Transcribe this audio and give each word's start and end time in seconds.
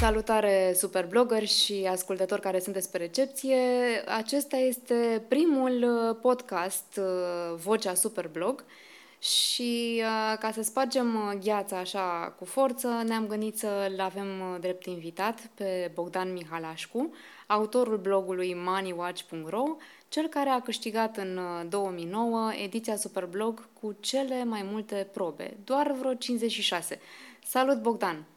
Salutare 0.00 0.72
superblogger 0.74 1.46
și 1.46 1.88
ascultători 1.90 2.40
care 2.40 2.60
sunteți 2.60 2.90
pe 2.90 2.98
recepție. 2.98 3.56
Acesta 4.06 4.56
este 4.56 5.24
primul 5.28 5.82
uh, 5.82 6.16
podcast 6.22 7.00
uh, 7.00 7.58
Vocea 7.64 7.94
Superblog 7.94 8.64
și 9.18 10.02
uh, 10.02 10.38
ca 10.38 10.50
să 10.52 10.62
spargem 10.62 11.38
gheața 11.44 11.78
așa 11.78 12.34
cu 12.38 12.44
forță, 12.44 13.02
ne-am 13.06 13.26
gândit 13.26 13.58
să-l 13.58 14.00
avem 14.00 14.56
drept 14.60 14.86
invitat 14.86 15.40
pe 15.54 15.90
Bogdan 15.94 16.32
Mihalașcu, 16.32 17.10
autorul 17.46 17.96
blogului 17.96 18.54
moneywatch.ro, 18.64 19.64
cel 20.08 20.26
care 20.26 20.48
a 20.48 20.60
câștigat 20.60 21.16
în 21.16 21.38
2009 21.68 22.52
ediția 22.64 22.96
Superblog 22.96 23.68
cu 23.80 23.96
cele 24.00 24.44
mai 24.44 24.62
multe 24.70 25.08
probe, 25.12 25.56
doar 25.64 25.92
vreo 25.92 26.14
56. 26.14 27.00
Salut 27.44 27.82
Bogdan! 27.82 28.35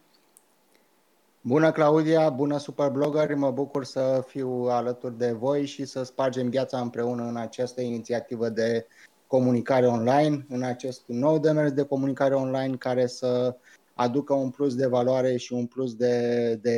Bună 1.42 1.72
Claudia, 1.72 2.30
bună 2.30 2.58
superblogger, 2.58 3.36
mă 3.36 3.52
bucur 3.52 3.86
să 3.86 4.24
fiu 4.28 4.50
alături 4.50 5.18
de 5.18 5.32
voi 5.32 5.66
și 5.66 5.86
să 5.86 6.04
spargem 6.04 6.50
gheața 6.50 6.80
împreună 6.80 7.24
în 7.24 7.36
această 7.36 7.82
inițiativă 7.82 8.50
de 8.50 8.88
comunicare 9.28 9.88
online, 9.88 10.46
în 10.50 10.64
acest 10.64 11.04
nou 11.06 11.40
demers 11.40 11.72
de 11.72 11.84
comunicare 11.84 12.34
online 12.34 12.76
care 12.76 13.08
să 13.08 13.56
aducă 13.94 14.34
un 14.34 14.50
plus 14.50 14.76
de 14.76 14.88
valoare 14.88 15.38
și 15.38 15.54
un 15.54 15.66
plus 15.66 15.96
de, 15.96 16.56
de 16.56 16.78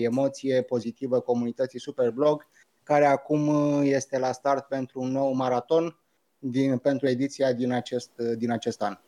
emoție 0.00 0.62
pozitivă 0.62 1.20
comunității 1.20 1.80
Superblog, 1.80 2.46
care 2.82 3.04
acum 3.04 3.48
este 3.82 4.18
la 4.18 4.32
start 4.32 4.64
pentru 4.64 5.00
un 5.00 5.10
nou 5.10 5.32
maraton 5.32 6.00
din, 6.38 6.78
pentru 6.78 7.08
ediția 7.08 7.52
din 7.52 7.72
acest, 7.72 8.10
din 8.36 8.50
acest 8.50 8.82
an. 8.82 8.98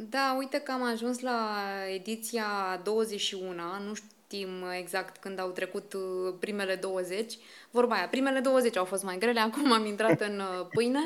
Da, 0.00 0.34
uite 0.38 0.58
că 0.58 0.72
am 0.72 0.82
ajuns 0.82 1.20
la 1.20 1.56
ediția 1.94 2.80
21, 2.84 3.52
nu 3.86 3.94
știm 3.94 4.48
exact 4.78 5.16
când 5.16 5.38
au 5.38 5.48
trecut 5.48 5.92
uh, 5.92 6.34
primele 6.40 6.74
20. 6.74 7.38
Vorba 7.70 7.94
aia, 7.94 8.08
primele 8.08 8.40
20 8.40 8.76
au 8.76 8.84
fost 8.84 9.02
mai 9.02 9.18
grele, 9.18 9.40
acum 9.50 9.72
am 9.72 9.86
intrat 9.86 10.20
în 10.20 10.38
uh, 10.38 10.66
pâine. 10.70 10.98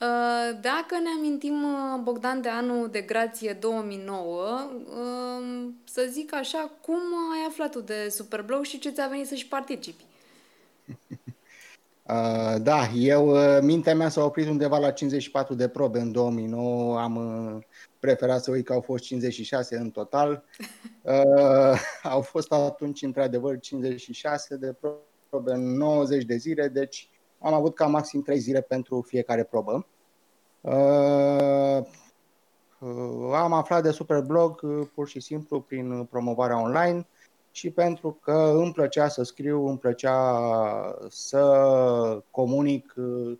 Uh, 0.00 0.58
dacă 0.60 0.98
ne 1.02 1.08
amintim, 1.16 1.66
Bogdan, 2.02 2.40
de 2.40 2.48
anul 2.48 2.88
de 2.90 3.00
grație 3.00 3.52
2009, 3.60 4.70
să 5.84 6.06
zic 6.10 6.34
așa, 6.34 6.70
cum 6.80 7.00
ai 7.32 7.46
aflat 7.48 7.70
tu 7.70 7.80
de 7.80 8.08
Superblog 8.10 8.64
și 8.64 8.78
ce 8.78 8.90
ți-a 8.90 9.06
venit 9.06 9.26
să-și 9.26 9.46
participi? 9.46 10.04
Da, 12.62 12.88
eu, 12.94 13.36
mintea 13.60 13.94
mea 13.94 14.08
s-a 14.08 14.24
oprit 14.24 14.48
undeva 14.48 14.78
la 14.78 14.90
54 14.90 15.54
de 15.54 15.68
probe 15.68 15.98
în 15.98 16.12
2009, 16.12 17.00
am 17.00 17.64
preferat 17.98 18.42
să 18.42 18.50
uit 18.50 18.64
că 18.64 18.72
au 18.72 18.80
fost 18.80 19.04
56 19.04 19.76
în 19.76 19.90
total. 19.90 20.42
Uh, 21.02 21.80
au 22.02 22.20
fost 22.20 22.52
atunci, 22.52 23.02
într-adevăr, 23.02 23.58
56 23.58 24.56
de 24.56 24.74
probe 25.28 25.52
în 25.52 25.76
90 25.76 26.24
de 26.24 26.36
zile, 26.36 26.68
deci 26.68 27.08
am 27.38 27.54
avut 27.54 27.74
ca 27.74 27.86
maxim 27.86 28.22
3 28.22 28.38
zile 28.38 28.60
pentru 28.60 29.04
fiecare 29.06 29.44
probă. 29.44 29.86
Uh, 30.60 31.78
uh, 32.78 33.32
am 33.34 33.52
aflat 33.52 33.82
de 33.82 33.90
Superblog 33.90 34.60
uh, 34.62 34.86
pur 34.94 35.08
și 35.08 35.20
simplu 35.20 35.60
prin 35.60 36.04
promovarea 36.04 36.62
online 36.62 37.06
și 37.58 37.70
pentru 37.70 38.18
că 38.22 38.52
îmi 38.56 38.72
plăcea 38.72 39.08
să 39.08 39.22
scriu, 39.22 39.66
îmi 39.66 39.78
plăcea 39.78 40.40
să 41.08 42.22
comunic 42.30 42.94
uh, 42.96 43.38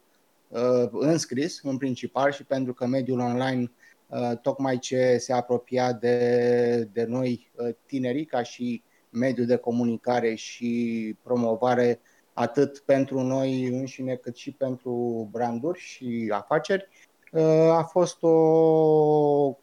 în 0.90 1.18
scris, 1.18 1.60
în 1.62 1.76
principal, 1.76 2.32
și 2.32 2.44
pentru 2.44 2.74
că 2.74 2.86
mediul 2.86 3.18
online 3.18 3.70
Uh, 4.08 4.38
tocmai 4.42 4.78
ce 4.78 5.16
se 5.18 5.32
apropia 5.32 5.92
de, 5.92 6.88
de 6.92 7.04
noi 7.04 7.50
uh, 7.54 7.74
tinerii 7.86 8.24
ca 8.24 8.42
și 8.42 8.82
mediul 9.10 9.46
de 9.46 9.56
comunicare 9.56 10.34
și 10.34 11.16
promovare 11.22 12.00
atât 12.32 12.78
pentru 12.78 13.20
noi 13.20 13.64
înșine 13.64 14.14
cât 14.14 14.36
și 14.36 14.52
pentru 14.52 15.28
branduri 15.30 15.78
și 15.78 16.30
afaceri. 16.32 16.88
Uh, 17.32 17.42
a 17.70 17.82
fost 17.82 18.22
o 18.22 19.56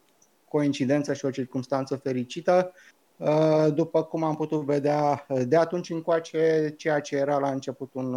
coincidență 0.47 1.13
și 1.13 1.25
o 1.25 1.31
circunstanță 1.31 1.95
fericită. 1.95 2.73
După 3.73 4.03
cum 4.03 4.23
am 4.23 4.35
putut 4.35 4.61
vedea 4.61 5.25
de 5.47 5.55
atunci 5.55 5.89
încoace, 5.89 6.73
ceea 6.77 6.99
ce 6.99 7.15
era 7.15 7.37
la 7.37 7.51
început 7.51 7.93
un, 7.93 8.13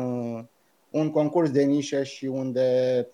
un 0.90 1.10
concurs 1.10 1.50
de 1.50 1.62
nișă 1.62 2.02
și 2.02 2.26
unde 2.26 3.08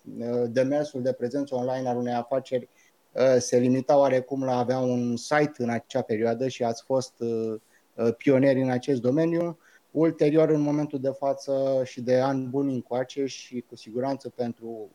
demersul 0.47 1.01
de 1.01 1.13
prezență 1.13 1.55
online 1.55 1.89
al 1.89 1.97
unei 1.97 2.13
afaceri 2.13 2.69
Uh, 3.15 3.35
se 3.37 3.57
limita 3.57 3.97
oarecum 3.97 4.43
la 4.43 4.55
a 4.55 4.59
avea 4.59 4.79
un 4.79 5.15
site 5.15 5.53
în 5.57 5.69
acea 5.69 6.01
perioadă 6.01 6.47
și 6.47 6.63
ați 6.63 6.83
fost 6.83 7.13
uh, 7.19 7.55
uh, 7.95 8.13
pionieri 8.17 8.61
în 8.61 8.69
acest 8.69 9.01
domeniu. 9.01 9.57
Ulterior, 9.91 10.49
în 10.49 10.61
momentul 10.61 10.99
de 10.99 11.09
față 11.09 11.81
și 11.83 12.01
de 12.01 12.19
ani 12.19 12.47
buni 12.47 12.73
încoace 12.73 13.25
și 13.25 13.65
cu 13.69 13.75
siguranță 13.75 14.29
pentru 14.29 14.89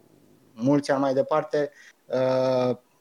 mulți 0.54 0.90
ani 0.90 1.00
mai 1.00 1.14
departe, 1.14 1.70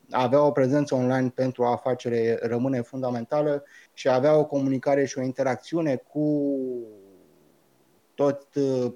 avea 0.10 0.44
o 0.44 0.52
prezență 0.52 0.96
online 0.96 1.30
pentru 1.30 1.64
afacere 1.64 2.40
rămâne 2.42 2.82
fundamentală 2.82 3.64
și 3.94 4.10
avea 4.10 4.38
o 4.38 4.46
comunicare 4.46 5.06
și 5.06 5.18
o 5.18 5.22
interacțiune 5.22 5.96
cu 5.96 6.58
tot 8.16 8.48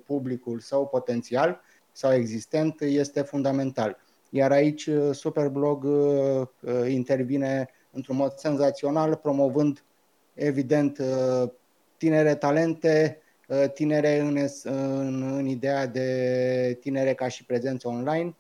publicul 0.05 0.59
sau 0.59 0.87
potențial 0.87 1.61
sau 1.91 2.13
existent 2.13 2.81
este 2.81 3.21
fundamental. 3.21 3.97
Iar 4.29 4.51
aici 4.51 4.85
uh, 4.85 5.15
Superblog 5.15 5.83
uh, 5.83 6.47
uh, 6.61 6.91
intervine 6.91 7.69
într-un 7.91 8.15
mod 8.15 8.33
senzațional, 8.37 9.15
promovând 9.15 9.83
evident 10.33 11.01
tinere 11.97 12.35
talente, 12.35 13.21
tinere 13.73 14.19
în, 14.19 14.37
în, 14.63 15.37
în 15.37 15.45
ideea 15.45 15.87
de 15.87 16.77
tinere 16.79 17.13
ca 17.13 17.27
și 17.27 17.45
prezență 17.45 17.87
online, 17.87 18.35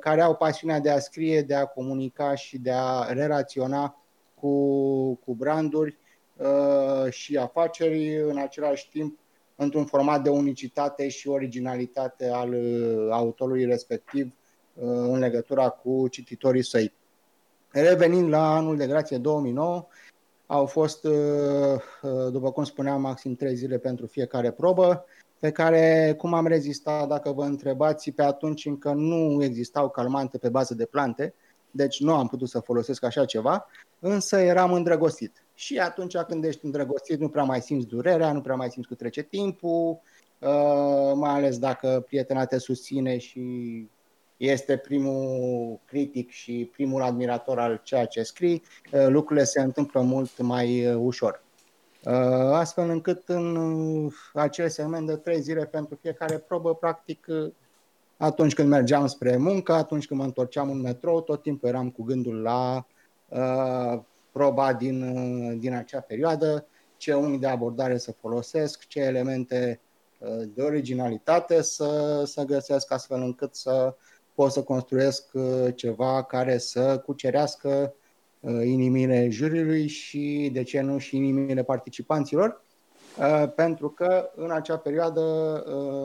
care 0.00 0.20
au 0.20 0.34
pasiunea 0.34 0.80
de 0.80 0.90
a 0.90 0.98
scrie, 0.98 1.42
de 1.42 1.54
a 1.54 1.64
comunica 1.64 2.34
și 2.34 2.58
de 2.58 2.70
a 2.72 3.12
relaționa 3.12 4.02
cu, 4.34 5.14
cu 5.14 5.34
branduri 5.34 5.96
și 7.10 7.36
afaceri, 7.36 8.22
în 8.22 8.38
același 8.38 8.90
timp 8.90 9.18
într-un 9.56 9.84
format 9.84 10.22
de 10.22 10.28
unicitate 10.28 11.08
și 11.08 11.28
originalitate 11.28 12.28
al 12.28 12.54
autorului 13.10 13.64
respectiv, 13.64 14.32
în 14.80 15.18
legătura 15.18 15.68
cu 15.68 16.08
cititorii 16.08 16.64
săi. 16.64 16.92
Revenind 17.70 18.28
la 18.28 18.56
anul 18.56 18.76
de 18.76 18.86
grație 18.86 19.18
2009, 19.18 19.86
au 20.46 20.66
fost, 20.66 21.04
uh, 21.04 21.12
uh, 22.02 22.32
după 22.32 22.52
cum 22.52 22.64
spuneam, 22.64 23.00
maxim 23.00 23.34
3 23.34 23.54
zile 23.54 23.78
pentru 23.78 24.06
fiecare 24.06 24.50
probă, 24.50 25.04
pe 25.38 25.50
care, 25.50 26.14
cum 26.18 26.34
am 26.34 26.46
rezistat, 26.46 27.08
dacă 27.08 27.32
vă 27.32 27.44
întrebați, 27.44 28.10
pe 28.10 28.22
atunci 28.22 28.66
încă 28.66 28.92
nu 28.92 29.42
existau 29.42 29.88
calmante 29.88 30.38
pe 30.38 30.48
bază 30.48 30.74
de 30.74 30.84
plante, 30.84 31.34
deci 31.70 32.00
nu 32.00 32.14
am 32.14 32.28
putut 32.28 32.48
să 32.48 32.60
folosesc 32.60 33.04
așa 33.04 33.24
ceva, 33.24 33.66
însă 33.98 34.36
eram 34.38 34.72
îndrăgostit. 34.72 35.42
Și 35.54 35.78
atunci 35.78 36.16
când 36.16 36.44
ești 36.44 36.64
îndrăgostit, 36.64 37.20
nu 37.20 37.28
prea 37.28 37.42
mai 37.42 37.60
simți 37.60 37.86
durerea, 37.86 38.32
nu 38.32 38.40
prea 38.40 38.54
mai 38.54 38.70
simți 38.70 38.88
cu 38.88 38.94
trece 38.94 39.22
timpul, 39.22 40.00
uh, 40.38 41.12
mai 41.14 41.30
ales 41.30 41.58
dacă 41.58 42.04
prietena 42.06 42.44
te 42.44 42.58
susține 42.58 43.18
și 43.18 43.42
este 44.36 44.76
primul 44.76 45.80
critic 45.84 46.30
și 46.30 46.70
primul 46.72 47.02
admirator 47.02 47.58
al 47.58 47.80
ceea 47.84 48.04
ce 48.04 48.22
scrii, 48.22 48.62
uh, 48.92 49.06
lucrurile 49.08 49.44
se 49.44 49.60
întâmplă 49.60 50.00
mult 50.00 50.40
mai 50.40 50.86
uh, 50.86 50.96
ușor. 50.98 51.42
Uh, 52.08 52.14
astfel 52.52 52.90
încât 52.90 53.28
în 53.28 53.58
acel 54.34 54.68
segment 54.68 55.06
de 55.06 55.16
trei 55.16 55.40
zile 55.40 55.66
pentru 55.66 55.98
fiecare 56.00 56.38
probă, 56.38 56.74
practic, 56.74 57.26
atunci 58.16 58.54
când 58.54 58.68
mergeam 58.68 59.06
spre 59.06 59.36
muncă, 59.36 59.72
atunci 59.72 60.06
când 60.06 60.20
mă 60.20 60.26
întorceam 60.26 60.70
în 60.70 60.80
metrou, 60.80 61.20
tot 61.20 61.42
timpul 61.42 61.68
eram 61.68 61.90
cu 61.90 62.02
gândul 62.02 62.42
la 62.42 62.86
uh, 63.28 64.00
proba 64.32 64.72
din, 64.72 65.58
din 65.58 65.74
acea 65.74 66.00
perioadă, 66.00 66.66
ce 66.96 67.14
unghi 67.14 67.38
de 67.38 67.46
abordare 67.46 67.98
să 67.98 68.12
folosesc, 68.12 68.86
ce 68.86 69.00
elemente 69.00 69.80
uh, 70.18 70.48
de 70.54 70.62
originalitate 70.62 71.62
să, 71.62 72.22
să 72.26 72.44
găsesc 72.44 72.92
astfel 72.92 73.22
încât 73.22 73.54
să 73.54 73.94
pot 74.34 74.52
să 74.52 74.62
construiesc 74.62 75.24
uh, 75.32 75.74
ceva 75.74 76.22
care 76.22 76.58
să 76.58 76.98
cucerească 76.98 77.68
uh, 77.68 78.06
inimile 78.64 79.28
juriului 79.30 79.86
și, 79.86 80.50
de 80.52 80.62
ce 80.62 80.80
nu, 80.80 80.98
și 80.98 81.16
inimile 81.16 81.62
participanților, 81.62 82.64
uh, 83.18 83.52
pentru 83.54 83.88
că 83.88 84.30
în 84.34 84.50
acea 84.50 84.76
perioadă, 84.76 85.22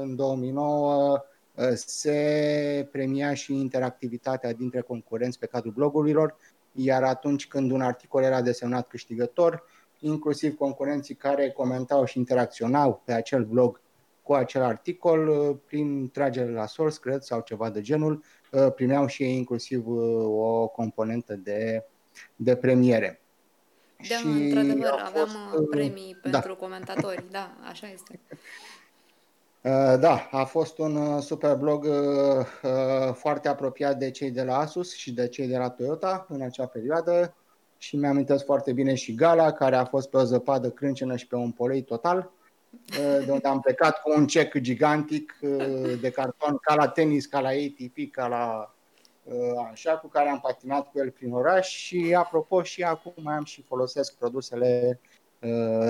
în 0.02 0.16
2009, 0.16 1.24
se 1.74 2.88
premia 2.92 3.34
și 3.34 3.54
interactivitatea 3.54 4.54
dintre 4.54 4.82
concurenți 4.82 5.40
pe 5.40 5.46
cadrul 5.46 5.72
blogurilor, 5.72 6.36
iar 6.72 7.04
atunci 7.04 7.48
când 7.48 7.72
un 7.72 7.82
articol 7.82 8.24
era 8.24 8.42
desemnat 8.42 8.88
câștigător, 8.88 9.64
inclusiv 10.00 10.56
concurenții 10.56 11.16
care 11.16 11.50
comentau 11.50 12.06
și 12.06 12.18
interacționau 12.18 13.02
pe 13.06 13.14
acel 13.14 13.44
blog 13.44 13.82
cu 14.22 14.34
acel 14.34 14.62
articol 14.62 15.28
uh, 15.28 15.56
prin 15.66 16.10
tragere 16.10 16.52
la 16.52 16.66
source, 16.66 17.00
cred, 17.00 17.22
sau 17.22 17.42
ceva 17.42 17.70
de 17.70 17.82
genul, 17.82 18.24
uh, 18.52 18.74
primeau 18.76 19.08
și 19.08 19.24
ei 19.24 19.36
inclusiv 19.36 19.88
uh, 19.88 20.26
o 20.26 20.68
componentă 20.68 21.36
de, 21.36 21.86
de 22.36 22.56
premiere. 22.56 23.22
Da, 24.10 24.16
și 24.16 24.26
într-adevăr, 24.26 25.04
aveam 25.06 25.28
fost, 25.52 25.70
premii 25.70 26.18
da. 26.24 26.30
pentru 26.30 26.56
comentatori, 26.56 27.24
da, 27.32 27.54
așa 27.70 27.88
este. 27.88 28.20
Da, 30.00 30.30
a 30.32 30.44
fost 30.44 30.78
un 30.78 31.22
super 31.22 31.56
blog 31.56 31.88
foarte 33.14 33.48
apropiat 33.48 33.98
de 33.98 34.12
cei 34.12 34.32
de 34.32 34.44
la 34.44 34.58
Asus 34.58 34.96
și 34.96 35.12
de 35.12 35.28
cei 35.28 35.48
de 35.48 35.58
la 35.58 35.70
Toyota 35.70 36.26
în 36.30 36.42
acea 36.42 36.66
perioadă 36.66 37.36
și 37.78 37.96
mi-am 37.96 38.26
foarte 38.46 38.74
bine 38.74 38.96
și 38.96 39.16
gala 39.16 39.52
care 39.52 39.76
a 39.76 39.86
fost 39.86 40.10
pe 40.10 40.18
o 40.18 40.24
zăpadă 40.24 40.70
crâncenă 40.70 41.16
și 41.16 41.28
pe 41.28 41.36
un 41.36 41.52
polei 41.52 41.82
total 41.82 42.32
de 43.26 43.32
unde 43.32 43.48
am 43.48 43.60
plecat 43.60 44.02
cu 44.02 44.12
un 44.16 44.28
cec 44.28 44.58
gigantic 44.58 45.40
de 46.02 46.12
carton 46.12 46.58
ca 46.62 46.76
la 46.76 46.88
tenis, 46.88 47.26
ca 47.26 47.40
la 47.40 47.48
ATP, 47.48 48.12
ca 48.12 48.28
la 48.28 48.74
așa, 49.72 49.98
cu 49.98 50.08
care 50.08 50.30
am 50.30 50.40
patinat 50.40 50.92
cu 50.92 51.00
el 51.00 51.12
prin 51.12 51.34
oraș 51.34 51.70
și 51.70 52.16
apropo 52.18 52.64
și 52.64 52.84
acum 52.84 53.14
mai 53.16 53.36
am 53.36 53.44
și 53.44 53.62
folosesc 53.62 54.16
produsele 54.18 55.00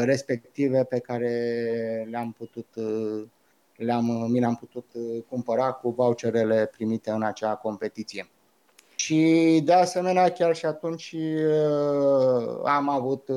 respective 0.03 0.83
pe 0.83 0.99
care 0.99 2.07
le-am 2.09 2.31
putut 2.31 2.67
le-am, 3.75 4.05
mi 4.31 4.39
le-am 4.39 4.55
putut 4.55 4.85
cumpăra 5.29 5.71
cu 5.71 5.89
voucherele 5.89 6.65
primite 6.65 7.11
în 7.11 7.23
acea 7.23 7.55
competiție. 7.55 8.29
Și 8.95 9.61
de 9.65 9.73
asemenea, 9.73 10.31
chiar 10.31 10.55
și 10.55 10.65
atunci 10.65 11.15
am 12.63 12.89
avut 12.89 13.29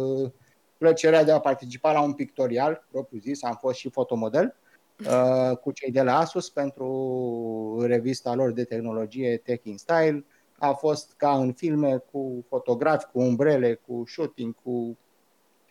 plăcerea 0.78 1.24
de 1.24 1.32
a 1.32 1.40
participa 1.40 1.92
la 1.92 2.00
un 2.00 2.12
pictorial, 2.12 2.86
propriu 2.90 3.20
zis, 3.20 3.42
am 3.42 3.58
fost 3.60 3.78
și 3.78 3.90
fotomodel 3.90 4.56
uh, 5.04 5.56
cu 5.56 5.70
cei 5.70 5.90
de 5.90 6.02
la 6.02 6.18
Asus 6.18 6.50
pentru 6.50 7.84
revista 7.86 8.34
lor 8.34 8.52
de 8.52 8.64
tehnologie 8.64 9.36
Tech 9.36 9.64
in 9.64 9.76
Style. 9.76 10.24
A 10.58 10.72
fost 10.72 11.14
ca 11.16 11.36
în 11.36 11.52
filme 11.52 12.02
cu 12.12 12.44
fotografi, 12.48 13.06
cu 13.12 13.20
umbrele, 13.20 13.74
cu 13.86 14.04
shooting, 14.06 14.54
cu 14.62 14.98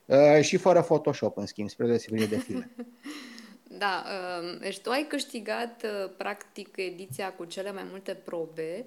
uh, 0.05 0.41
și 0.41 0.57
fără 0.57 0.81
Photoshop, 0.81 1.37
în 1.37 1.45
schimb, 1.45 1.69
spre 1.69 1.85
deosebire 1.85 2.25
de 2.25 2.37
filme. 2.37 2.71
Da, 3.77 4.03
uh, 4.05 4.59
deci 4.59 4.79
tu 4.79 4.89
ai 4.89 5.05
câștigat 5.07 5.83
uh, 5.83 6.11
practic 6.17 6.77
ediția 6.77 7.33
cu 7.33 7.45
cele 7.45 7.71
mai 7.71 7.85
multe 7.89 8.13
probe 8.13 8.85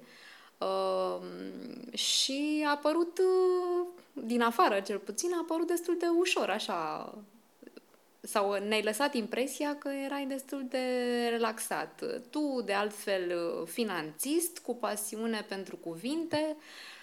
uh, 0.59 1.27
și 1.93 2.65
a 2.67 2.71
apărut 2.71 3.21
din 4.13 4.43
afară 4.43 4.81
cel 4.81 4.99
puțin, 4.99 5.33
a 5.33 5.39
apărut 5.43 5.67
destul 5.67 5.97
de 5.99 6.07
ușor, 6.19 6.49
așa. 6.51 7.15
Sau 8.21 8.53
ne-ai 8.53 8.83
lăsat 8.83 9.15
impresia 9.15 9.77
că 9.77 9.89
erai 9.89 10.27
destul 10.27 10.67
de 10.69 10.79
relaxat. 11.31 12.05
Tu, 12.31 12.63
de 12.65 12.73
altfel, 12.73 13.33
finanțist, 13.67 14.59
cu 14.59 14.75
pasiune 14.75 15.45
pentru 15.49 15.77
cuvinte, 15.77 16.57
Uh, 16.57 16.98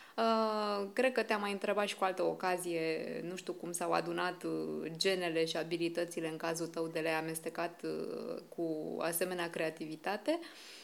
cred 0.93 1.11
că 1.11 1.23
te-am 1.23 1.41
mai 1.41 1.51
întrebat 1.51 1.87
și 1.87 1.95
cu 1.95 2.03
altă 2.03 2.23
ocazie, 2.23 3.05
nu 3.29 3.35
știu 3.35 3.53
cum 3.53 3.71
s-au 3.71 3.91
adunat 3.91 4.43
uh, 4.43 4.91
genele 4.97 5.45
și 5.45 5.57
abilitățile 5.57 6.27
în 6.27 6.37
cazul 6.37 6.67
tău 6.67 6.87
de 6.87 6.99
le-ai 6.99 7.19
amestecat 7.19 7.81
uh, 7.83 8.41
cu 8.55 8.97
asemenea 8.99 9.49
creativitate. 9.49 10.39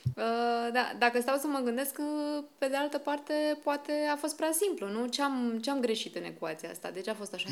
Uh, 0.06 0.70
da, 0.74 0.96
dacă 1.00 1.22
stau 1.22 1.38
să 1.38 1.48
mă 1.48 1.60
gândesc, 1.60 1.98
uh, 1.98 2.44
pe 2.58 2.68
de 2.68 2.76
altă 2.76 2.98
parte, 2.98 3.34
poate 3.64 3.92
a 4.12 4.16
fost 4.16 4.36
prea 4.36 4.52
simplu, 4.52 4.88
nu? 4.88 5.08
Ce-am, 5.08 5.60
ce-am 5.62 5.80
greșit 5.80 6.16
în 6.16 6.24
ecuația 6.24 6.70
asta? 6.70 6.90
De 6.92 7.02
ce 7.02 7.10
a 7.10 7.14
fost 7.14 7.34
așa? 7.34 7.50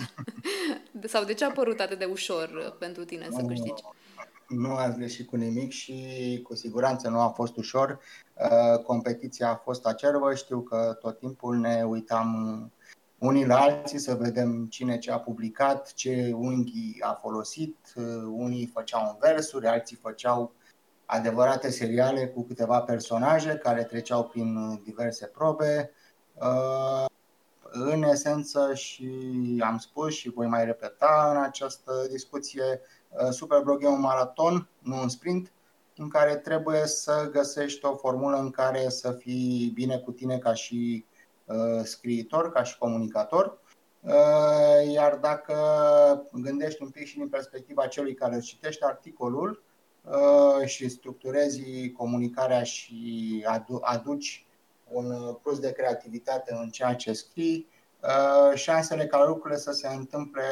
Sau 1.04 1.24
de 1.24 1.34
ce 1.34 1.46
a 1.46 1.52
părut 1.52 1.80
atât 1.80 2.00
de 2.00 2.06
ușor 2.06 2.76
pentru 2.80 3.06
tine 3.06 3.28
să 3.31 3.44
câștigi? 3.48 3.84
Nu 4.50 4.75
ați 4.75 4.98
greșit 4.98 5.28
cu 5.28 5.36
nimic 5.36 5.72
și 5.72 6.40
cu 6.44 6.56
siguranță 6.56 7.10
nu 7.10 7.19
a 7.19 7.28
fost 7.28 7.57
ușor. 7.57 8.00
Uh, 8.34 8.84
competiția 8.84 9.50
a 9.50 9.56
fost 9.56 9.86
acerbă, 9.86 10.34
știu 10.36 10.62
că 10.62 10.98
tot 11.00 11.19
timpul 11.19 11.57
ne 11.57 11.84
uitam 11.84 12.72
unii 13.18 13.46
la 13.46 13.60
alții 13.60 14.00
să 14.00 14.16
vedem 14.16 14.66
cine 14.66 14.98
ce 14.98 15.12
a 15.12 15.19
publicat, 15.19 15.94
ce 15.94 16.31
unghi 16.36 16.98
a 17.00 17.13
folosit. 17.13 17.78
Unii 18.31 18.72
făceau 18.74 19.01
în 19.01 19.16
versuri, 19.19 19.68
alții 19.68 19.96
făceau 19.96 20.52
adevărate 21.06 21.69
seriale 21.69 22.28
cu 22.28 22.44
câteva 22.44 22.81
personaje 22.81 23.60
care 23.63 23.84
treceau 23.84 24.24
prin 24.24 24.81
diverse 24.84 25.25
probe. 25.25 25.92
Uh, 26.34 27.06
în 27.72 28.04
esență 28.04 28.74
și 28.74 29.12
am 29.66 29.78
spus 29.78 30.13
și 30.13 30.30
voi 30.30 30.48
mai 30.48 30.66
repeta 30.66 31.31
în 31.36 31.42
această 31.42 32.07
discuție, 32.10 32.63
uh, 32.63 32.99
Superblog 33.29 33.83
e 33.83 33.88
un 33.88 34.00
maraton, 34.00 34.69
nu 34.79 35.01
un 35.01 35.09
sprint, 35.09 35.51
în 35.95 36.07
care 36.07 36.35
trebuie 36.35 36.85
să 36.85 37.29
găsești 37.31 37.85
o 37.85 37.95
formulă 37.95 38.38
în 38.38 38.50
care 38.50 38.89
să 38.89 39.11
fii 39.11 39.71
bine 39.73 39.97
cu 39.97 40.11
tine 40.11 40.38
ca 40.38 40.53
și 40.53 41.06
uh, 41.45 41.83
scriitor, 41.83 42.51
ca 42.51 42.63
și 42.63 42.77
comunicator. 42.77 43.59
Iar 44.91 45.15
dacă 45.15 45.56
gândești 46.33 46.83
un 46.83 46.89
pic 46.89 47.06
și 47.06 47.17
din 47.17 47.29
perspectiva 47.29 47.88
celui 47.88 48.13
care 48.13 48.35
îți 48.35 48.47
citește 48.47 48.85
articolul, 48.85 49.63
Uh, 50.03 50.65
și 50.65 50.89
structurezi 50.89 51.91
comunicarea 51.91 52.63
și 52.63 53.45
aduci 53.81 54.45
un 54.91 55.33
plus 55.41 55.59
de 55.59 55.71
creativitate 55.71 56.53
în 56.53 56.69
ceea 56.69 56.95
ce 56.95 57.13
scrii, 57.13 57.67
uh, 57.69 57.79
șansele 58.54 59.07
ca 59.07 59.25
lucrurile 59.25 59.60
să 59.60 59.72
se 59.72 59.88
întâmple 59.88 60.44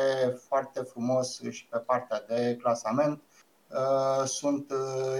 foarte 0.47 0.81
frumos 0.81 1.41
și 1.49 1.67
pe 1.67 1.77
partea 1.77 2.23
de 2.27 2.55
clasament 2.61 3.21
uh, 3.69 4.25
sunt 4.25 4.71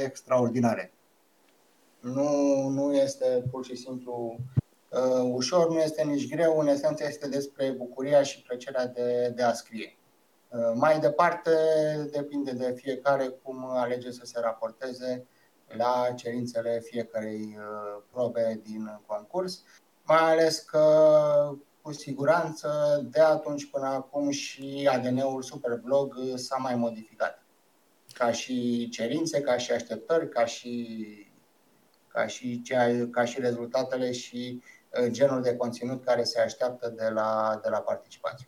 extraordinare. 0.04 0.94
Nu, 2.00 2.68
nu 2.68 2.94
este 2.94 3.44
pur 3.52 3.66
și 3.66 3.76
simplu 3.76 4.40
ușor, 5.24 5.70
nu 5.70 5.78
este 5.78 6.04
nici 6.04 6.30
greu, 6.30 6.60
în 6.60 6.68
esență 6.68 7.04
este 7.04 7.28
despre 7.28 7.72
bucuria 7.72 8.24
și 8.24 8.42
plăcerea 8.42 8.88
de, 8.88 9.32
de 9.36 9.44
a 9.44 9.54
scrie. 9.54 9.98
Uh, 10.50 10.72
mai 10.74 11.00
departe, 11.00 11.52
depinde 12.12 12.52
de 12.52 12.74
fiecare 12.76 13.28
cum 13.28 13.66
alege 13.66 14.12
să 14.12 14.22
se 14.26 14.40
raporteze 14.40 15.28
la 15.68 16.14
cerințele 16.16 16.80
fiecarei 16.80 17.58
uh, 17.58 18.04
probe 18.12 18.62
din 18.64 19.02
concurs, 19.06 19.64
mai 20.04 20.32
ales 20.32 20.60
că 20.60 20.84
cu 21.88 21.94
siguranță 21.94 23.00
de 23.12 23.20
atunci 23.20 23.70
până 23.70 23.86
acum 23.86 24.30
și 24.30 24.90
ADN-ul 24.92 25.42
Superblog 25.42 26.16
s-a 26.36 26.56
mai 26.56 26.76
modificat. 26.76 27.44
Ca 28.14 28.32
și 28.32 28.90
cerințe, 28.90 29.42
ca 29.42 29.58
și 29.58 29.72
așteptări, 29.72 30.30
ca 30.30 30.46
și, 30.46 30.98
ca 32.08 32.28
și, 32.28 32.62
cea, 32.62 33.08
ca 33.12 33.26
și 33.26 33.40
rezultatele 33.40 34.12
și 34.12 34.62
uh, 35.02 35.08
genul 35.12 35.42
de 35.42 35.56
conținut 35.56 36.04
care 36.04 36.24
se 36.24 36.42
așteaptă 36.42 36.90
de 36.90 37.10
la, 37.10 37.60
de 37.64 37.70
la 37.70 37.80
participație. 37.80 38.48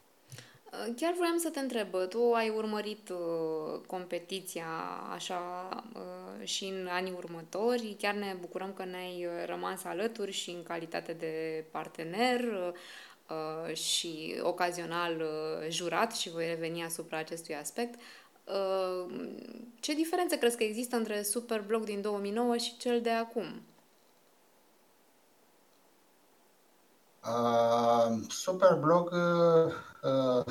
Uh, 0.72 0.93
chiar 0.96 1.13
vreau 1.17 1.38
să 1.38 1.50
te 1.50 1.60
întreb, 1.60 2.08
tu 2.10 2.31
ai 2.34 2.50
urmărit 2.50 3.10
uh, 3.10 3.81
competiția 3.88 4.67
așa 5.13 5.69
uh, 5.96 6.48
și 6.48 6.65
în 6.65 6.88
anii 6.91 7.13
următori, 7.17 7.96
chiar 8.00 8.13
ne 8.13 8.36
bucurăm 8.39 8.74
că 8.74 8.86
ne-ai 8.86 9.25
uh, 9.25 9.46
rămas 9.46 9.84
alături 9.84 10.31
și 10.31 10.50
în 10.50 10.63
calitate 10.63 11.13
de 11.13 11.65
partener 11.72 12.39
uh, 12.39 12.72
și 13.74 14.39
ocazional 14.41 15.15
uh, 15.21 15.69
jurat 15.69 16.15
și 16.15 16.29
voi 16.29 16.48
reveni 16.48 16.83
asupra 16.83 17.17
acestui 17.17 17.55
aspect. 17.55 18.00
Uh, 18.43 19.13
ce 19.79 19.93
diferențe 19.93 20.38
crezi 20.38 20.57
că 20.57 20.63
există 20.63 20.95
între 20.95 21.24
Superblog 21.24 21.83
din 21.83 22.01
2009 22.01 22.57
și 22.57 22.77
cel 22.77 23.01
de 23.01 23.09
acum? 23.09 23.62
Uh, 27.24 28.17
Superblog 28.29 29.12
uh, 29.12 29.74
Uh, 30.03 30.43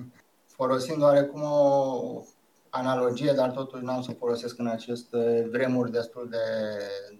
folosind 0.56 1.02
oarecum 1.02 1.42
o 1.42 2.22
analogie, 2.70 3.32
dar 3.32 3.50
totuși 3.50 3.84
n-am 3.84 4.02
să 4.02 4.10
o 4.10 4.18
folosesc 4.18 4.58
în 4.58 4.66
aceste 4.66 5.48
vremuri 5.50 5.90
destul 5.90 6.28
de, 6.30 6.38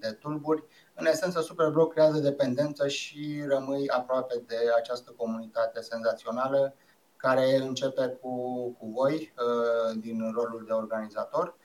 de 0.01 0.13
tulburi. 0.13 0.65
În 0.95 1.07
esență, 1.07 1.41
Superblog 1.41 1.93
creează 1.93 2.19
dependență 2.19 2.89
și 2.89 3.45
rămâi 3.49 3.89
aproape 3.89 4.43
de 4.47 4.57
această 4.77 5.15
comunitate 5.17 5.81
senzațională 5.81 6.75
care 7.17 7.57
începe 7.57 8.19
cu, 8.21 8.69
cu 8.79 8.87
voi 8.87 9.33
uh, 9.37 9.97
din 10.01 10.33
rolul 10.33 10.65
de 10.67 10.73
organizator 10.73 11.57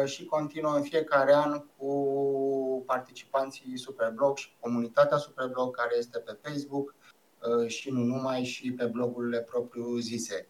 uh, 0.00 0.04
și 0.04 0.24
continuă 0.24 0.74
în 0.74 0.82
fiecare 0.82 1.34
an 1.34 1.64
cu 1.76 2.82
participanții 2.86 3.78
Superblog 3.78 4.36
și 4.36 4.56
comunitatea 4.60 5.16
Superblog 5.16 5.76
care 5.76 5.94
este 5.98 6.18
pe 6.18 6.38
Facebook, 6.42 6.94
Uh, 7.48 7.68
și 7.68 7.90
nu 7.90 8.02
numai, 8.02 8.44
și 8.44 8.72
pe 8.72 8.84
blogurile 8.84 9.40
propriu 9.40 9.96
zise. 9.96 10.48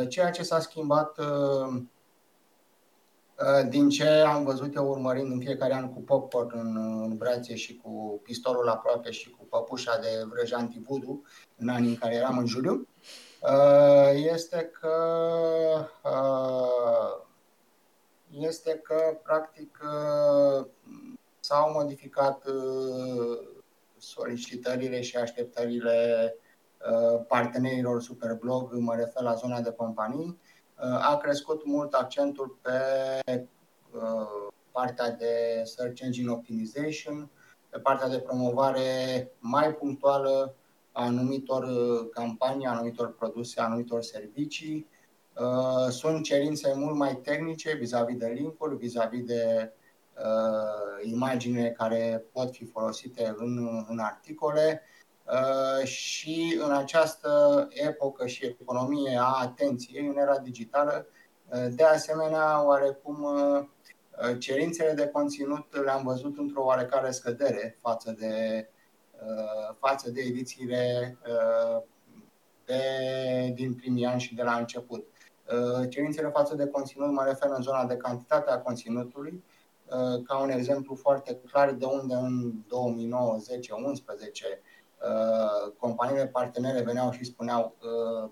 Uh, 0.00 0.08
ceea 0.08 0.30
ce 0.30 0.42
s-a 0.42 0.60
schimbat 0.60 1.18
uh, 1.18 1.82
din 3.68 3.88
ce 3.88 4.08
am 4.08 4.44
văzut 4.44 4.74
eu 4.74 4.88
urmărind 4.88 5.32
în 5.32 5.38
fiecare 5.38 5.74
an 5.74 5.92
cu 5.92 6.00
popcorn 6.00 6.58
în, 6.58 6.76
în 7.02 7.16
brațe 7.16 7.54
și 7.54 7.76
cu 7.76 8.20
pistolul 8.22 8.68
aproape 8.68 9.10
și 9.10 9.30
cu 9.30 9.44
păpușa 9.44 9.98
de 9.98 10.08
vrăj 10.28 10.52
antivudu 10.52 11.24
în 11.56 11.68
anii 11.68 11.88
în 11.88 11.96
care 11.96 12.14
eram 12.14 12.38
în 12.38 12.46
juliu, 12.46 12.88
este 14.14 14.70
că 14.80 14.94
este 18.30 18.80
că 18.82 19.18
practic 19.22 19.80
s-au 21.40 21.72
modificat 21.72 22.44
solicitările 23.98 25.00
și 25.00 25.16
așteptările 25.16 26.34
partenerilor 27.28 28.02
Superblog, 28.02 28.72
mă 28.72 28.94
refer 28.94 29.22
la 29.22 29.34
zona 29.34 29.60
de 29.60 29.72
companii, 29.72 30.40
a 31.00 31.16
crescut 31.16 31.66
mult 31.66 31.92
accentul 31.92 32.58
pe 32.62 32.72
partea 34.70 35.10
de 35.10 35.62
Search 35.64 36.00
Engine 36.00 36.30
Optimization, 36.30 37.30
pe 37.68 37.78
partea 37.78 38.08
de 38.08 38.18
promovare 38.18 39.30
mai 39.38 39.74
punctuală 39.74 40.54
a 40.92 41.04
anumitor 41.04 41.66
campanii, 42.10 42.66
a 42.66 42.70
anumitor 42.70 43.14
produse, 43.14 43.60
a 43.60 43.64
anumitor 43.64 44.02
servicii. 44.02 44.86
Sunt 45.90 46.24
cerințe 46.24 46.72
mult 46.74 46.96
mai 46.96 47.16
tehnice 47.16 47.74
vis-a-vis 47.74 48.16
de 48.16 48.26
link-uri, 48.26 48.76
vis-a-vis 48.76 49.24
de 49.24 49.72
uh, 50.16 51.10
imagine 51.10 51.68
care 51.68 52.24
pot 52.32 52.52
fi 52.52 52.64
folosite 52.64 53.34
în, 53.36 53.84
în 53.88 53.98
articole 53.98 54.82
uh, 54.82 55.01
și 55.84 56.60
în 56.64 56.72
această 56.72 57.68
epocă 57.70 58.26
și 58.26 58.44
economie 58.44 59.16
a 59.18 59.38
atenției, 59.40 60.06
în 60.06 60.16
era 60.16 60.38
digitală, 60.38 61.06
uh, 61.48 61.66
de 61.70 61.84
asemenea, 61.84 62.64
oarecum 62.64 63.22
uh, 63.22 64.38
cerințele 64.38 64.92
de 64.92 65.06
conținut 65.06 65.82
le-am 65.84 66.02
văzut 66.02 66.38
într-o 66.38 66.64
oarecare 66.64 67.10
scădere 67.10 67.78
față 67.80 68.14
de, 68.18 68.68
uh, 69.12 69.74
față 69.78 70.10
de 70.10 70.20
edițiile 70.20 71.16
uh, 71.26 71.82
de, 72.64 73.52
din 73.54 73.74
primii 73.74 74.06
ani 74.06 74.20
și 74.20 74.34
de 74.34 74.42
la 74.42 74.56
început. 74.56 75.06
Uh, 75.52 75.88
cerințele 75.88 76.28
față 76.28 76.54
de 76.54 76.66
conținut 76.66 77.10
mă 77.10 77.24
refer 77.24 77.50
în 77.56 77.62
zona 77.62 77.84
de 77.84 77.96
cantitate 77.96 78.50
a 78.50 78.58
conținutului, 78.58 79.42
Uh, 79.92 80.22
ca 80.24 80.38
un 80.38 80.50
exemplu 80.50 80.94
foarte 80.94 81.40
clar 81.50 81.72
de 81.72 81.84
unde 81.84 82.14
în 82.14 82.52
2009, 82.68 83.36
10, 83.38 83.72
11 83.72 84.60
companiile 85.78 86.26
partenere 86.26 86.82
veneau 86.82 87.10
și 87.10 87.24
spuneau 87.24 87.76
uh, 87.82 88.30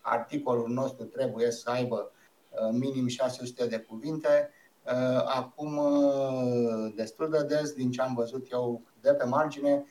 articolul 0.00 0.68
nostru 0.68 1.04
trebuie 1.04 1.50
să 1.50 1.70
aibă 1.70 2.10
uh, 2.50 2.68
minim 2.72 3.06
600 3.06 3.66
de 3.66 3.78
cuvinte. 3.78 4.50
Acum, 5.24 5.80
destul 6.94 7.30
de 7.30 7.42
des, 7.42 7.72
din 7.72 7.90
ce 7.90 8.02
am 8.02 8.14
văzut 8.14 8.50
eu 8.50 8.82
de 9.00 9.14
pe 9.14 9.24
margine, 9.24 9.84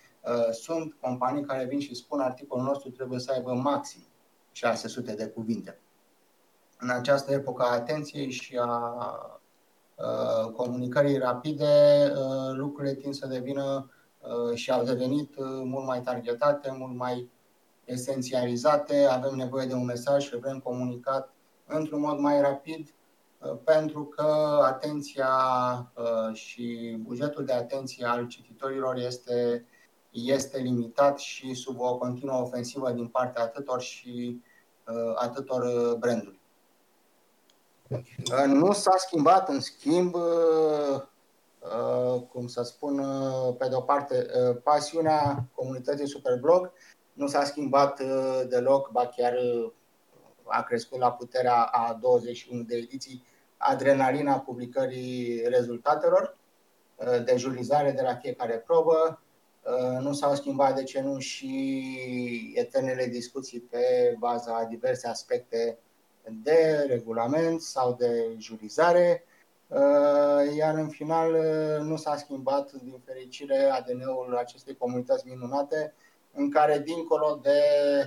sunt 0.51 0.94
companii 1.01 1.46
care 1.46 1.65
vin 1.65 1.80
și 1.80 1.96
spun 1.96 2.20
articolul 2.20 2.65
nostru 2.65 2.89
trebuie 2.89 3.20
să 3.20 3.32
aibă 3.32 3.53
maxim 3.53 4.03
600 4.51 5.13
de 5.13 5.27
cuvinte. 5.27 5.80
În 6.77 6.89
această 6.89 7.34
epocă 7.34 7.63
a 7.63 7.74
atenției 7.74 8.32
și 8.32 8.58
a 8.62 9.44
Uh, 9.96 10.51
comunicării 10.51 11.18
rapide, 11.18 12.12
uh, 12.15 12.56
lucrurile 12.56 12.94
tind 12.94 13.13
să 13.13 13.27
devină 13.27 13.86
uh, 13.88 13.93
și 14.53 14.72
au 14.72 14.84
devenit 14.84 15.36
mult 15.63 15.86
mai 15.86 16.01
targetate, 16.01 16.75
mult 16.77 16.96
mai 16.96 17.30
esențializate, 17.86 19.06
avem 19.06 19.36
nevoie 19.36 19.68
de 19.68 19.74
un 19.74 19.86
mesaj 19.86 20.24
și 20.24 20.38
vrem 20.38 20.60
comunicat 20.60 21.34
într-un 21.65 22.00
mod 22.00 22.18
mai 22.18 22.42
rapid, 22.42 22.94
pentru 23.63 24.06
că 24.06 24.60
atenția 24.63 25.32
și 26.34 26.98
bugetul 27.01 27.46
de 27.46 27.53
atenție 27.53 28.06
al 28.06 28.27
cititorilor 28.27 28.96
este, 28.96 29.65
este 30.12 30.58
limitat 30.58 31.20
și 31.20 31.53
sub 31.53 31.80
o 31.80 31.98
continuă 31.98 32.42
ofensivă 32.42 32.92
din 32.92 33.08
partea 33.08 33.44
atâtor 33.44 33.82
și 33.82 34.42
atâtor 35.15 35.96
branduri. 36.00 36.39
Nu 38.46 38.72
s-a 38.72 38.98
schimbat, 38.98 39.50
în 39.50 39.60
schimb, 39.60 40.13
uh, 40.13 40.22
uh, 40.96 41.01
cum 42.32 42.48
să 42.48 42.62
spun, 42.62 43.00
uh, 43.00 43.55
pe 43.58 43.67
de 43.67 43.75
o 43.75 43.82
parte, 43.82 44.25
pasiunea 44.63 45.46
comunității 45.55 46.08
Superblog 46.08 46.72
nu 47.13 47.27
s-a 47.27 47.43
schimbat 47.43 48.01
deloc, 48.48 48.91
ba 48.91 49.08
chiar 49.08 49.34
a 50.43 50.62
crescut 50.63 51.00
la 51.00 51.12
puterea 51.12 51.62
a 51.62 51.98
21 52.01 52.62
de 52.62 52.75
ediții 52.75 53.24
adrenalina 53.58 54.39
publicării 54.39 55.41
rezultatelor 55.48 56.38
de 57.25 57.36
jurizare 57.38 57.91
de 57.91 58.01
la 58.01 58.15
fiecare 58.15 58.53
probă. 58.53 59.22
Nu 60.00 60.13
s-au 60.13 60.36
schimbat, 60.36 60.75
de 60.75 60.84
ce 60.84 61.01
nu, 61.01 61.20
și 61.20 62.53
eternele 62.55 63.05
discuții 63.05 63.60
pe 63.60 64.15
baza 64.20 64.55
a 64.55 64.65
diverse 64.65 65.08
aspecte 65.08 65.77
de 66.43 66.86
regulament 66.88 67.62
sau 67.62 67.96
de 68.00 68.36
jurizare, 68.38 69.24
uh, 69.25 69.33
iar 70.58 70.75
în 70.75 70.89
final 70.89 71.34
uh, 71.34 71.86
nu 71.86 71.96
s-a 71.96 72.15
schimbat, 72.15 72.72
din 72.72 73.01
fericire, 73.06 73.58
ADN-ul 73.58 74.36
acestei 74.38 74.77
comunități 74.77 75.27
minunate, 75.27 75.94
în 76.34 76.51
care, 76.51 76.80
dincolo 76.80 77.39
de 77.42 77.60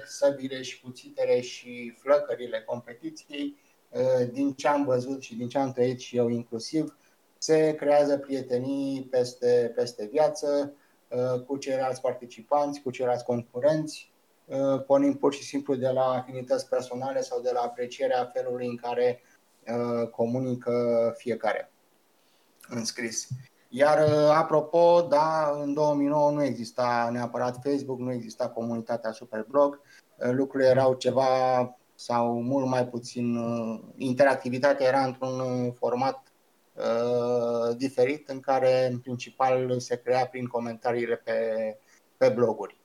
săbile 0.07 0.63
și 0.63 0.81
cuțitele 0.81 1.41
și 1.41 1.95
flăcările 1.99 2.63
competiției, 2.67 3.57
uh, 3.91 4.29
din 4.33 4.53
ce 4.53 4.69
am 4.69 4.85
văzut 4.85 5.23
și 5.23 5.35
din 5.35 5.49
ce 5.49 5.59
am 5.59 5.73
trăit 5.73 6.01
și 6.01 6.17
eu 6.17 6.29
inclusiv, 6.29 6.97
se 7.39 7.75
creează 7.75 8.19
prietenii 8.19 9.03
peste, 9.11 9.73
peste 9.75 10.09
viață 10.13 10.73
cu 11.47 11.57
ceilalți 11.57 12.01
participanți, 12.01 12.81
cu 12.81 12.91
ceilalți 12.91 13.25
concurenți, 13.25 14.11
Uh, 14.47 14.83
pornim 14.87 15.15
pur 15.17 15.35
și 15.35 15.43
simplu 15.43 15.75
de 15.75 15.89
la 15.89 16.05
afinități 16.05 16.69
personale 16.69 17.21
sau 17.21 17.41
de 17.41 17.51
la 17.53 17.61
aprecierea 17.61 18.31
felului 18.35 18.67
în 18.67 18.77
care 18.77 19.21
uh, 19.23 19.36
comunică 20.11 20.73
fiecare 21.17 21.71
în 22.69 22.85
scris. 22.85 23.29
Iar 23.69 24.09
uh, 24.09 24.31
apropo, 24.35 25.07
da, 25.09 25.59
în 25.63 25.75
2009 25.75 26.31
nu 26.31 26.45
exista 26.45 27.09
neapărat 27.13 27.59
Facebook, 27.63 27.99
nu 27.99 28.13
exista 28.13 28.49
comunitatea 28.49 29.13
Superblog, 29.13 29.81
lucrurile 30.17 30.69
erau 30.69 30.95
ceva 30.95 31.27
sau 31.95 32.43
mult 32.43 32.67
mai 32.67 32.87
puțin, 32.87 33.39
interactivitatea 33.97 34.87
era 34.87 35.05
într-un 35.05 35.73
format 35.73 36.33
uh, 36.75 37.77
diferit 37.77 38.29
în 38.29 38.41
care 38.41 38.87
în 38.87 38.99
principal 38.99 39.81
se 39.81 39.97
crea 39.97 40.27
prin 40.27 40.47
comentariile 40.47 41.17
pe, 41.17 41.41
pe 42.17 42.29
bloguri. 42.29 42.77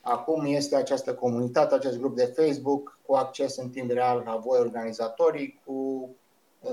Acum 0.00 0.44
este 0.44 0.76
această 0.76 1.14
comunitate, 1.14 1.74
acest 1.74 1.98
grup 1.98 2.16
de 2.16 2.34
Facebook 2.36 2.98
cu 3.06 3.14
acces 3.14 3.56
în 3.56 3.70
timp 3.70 3.90
real 3.90 4.22
la 4.26 4.36
voi 4.36 4.58
organizatorii, 4.58 5.60
cu 5.64 5.72
uh, 5.72 6.08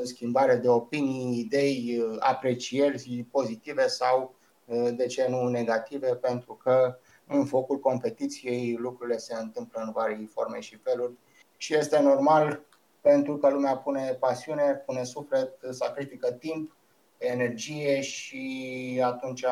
schimbare 0.04 0.56
de 0.56 0.70
opinii, 0.70 1.40
idei, 1.40 2.00
uh, 2.00 2.16
aprecieri 2.20 3.26
pozitive 3.32 3.88
sau, 3.88 4.36
uh, 4.66 4.90
de 4.96 5.06
ce 5.06 5.28
nu, 5.30 5.48
negative, 5.48 6.16
pentru 6.16 6.54
că 6.54 6.98
în 7.28 7.46
focul 7.46 7.80
competiției 7.80 8.76
lucrurile 8.80 9.18
se 9.18 9.36
întâmplă 9.36 9.82
în 9.86 9.92
vari 9.92 10.26
forme 10.26 10.60
și 10.60 10.78
feluri. 10.78 11.14
Și 11.58 11.76
este 11.76 12.00
normal 12.00 12.62
pentru 13.02 13.38
că 13.38 13.50
lumea 13.50 13.78
pune 13.78 14.18
pasiune, 14.20 14.84
pune 14.86 15.04
suflet, 15.04 15.52
sacrifică 15.70 16.32
timp, 16.32 16.76
energie 17.18 18.02
și 18.02 19.02
atunci 19.04 19.46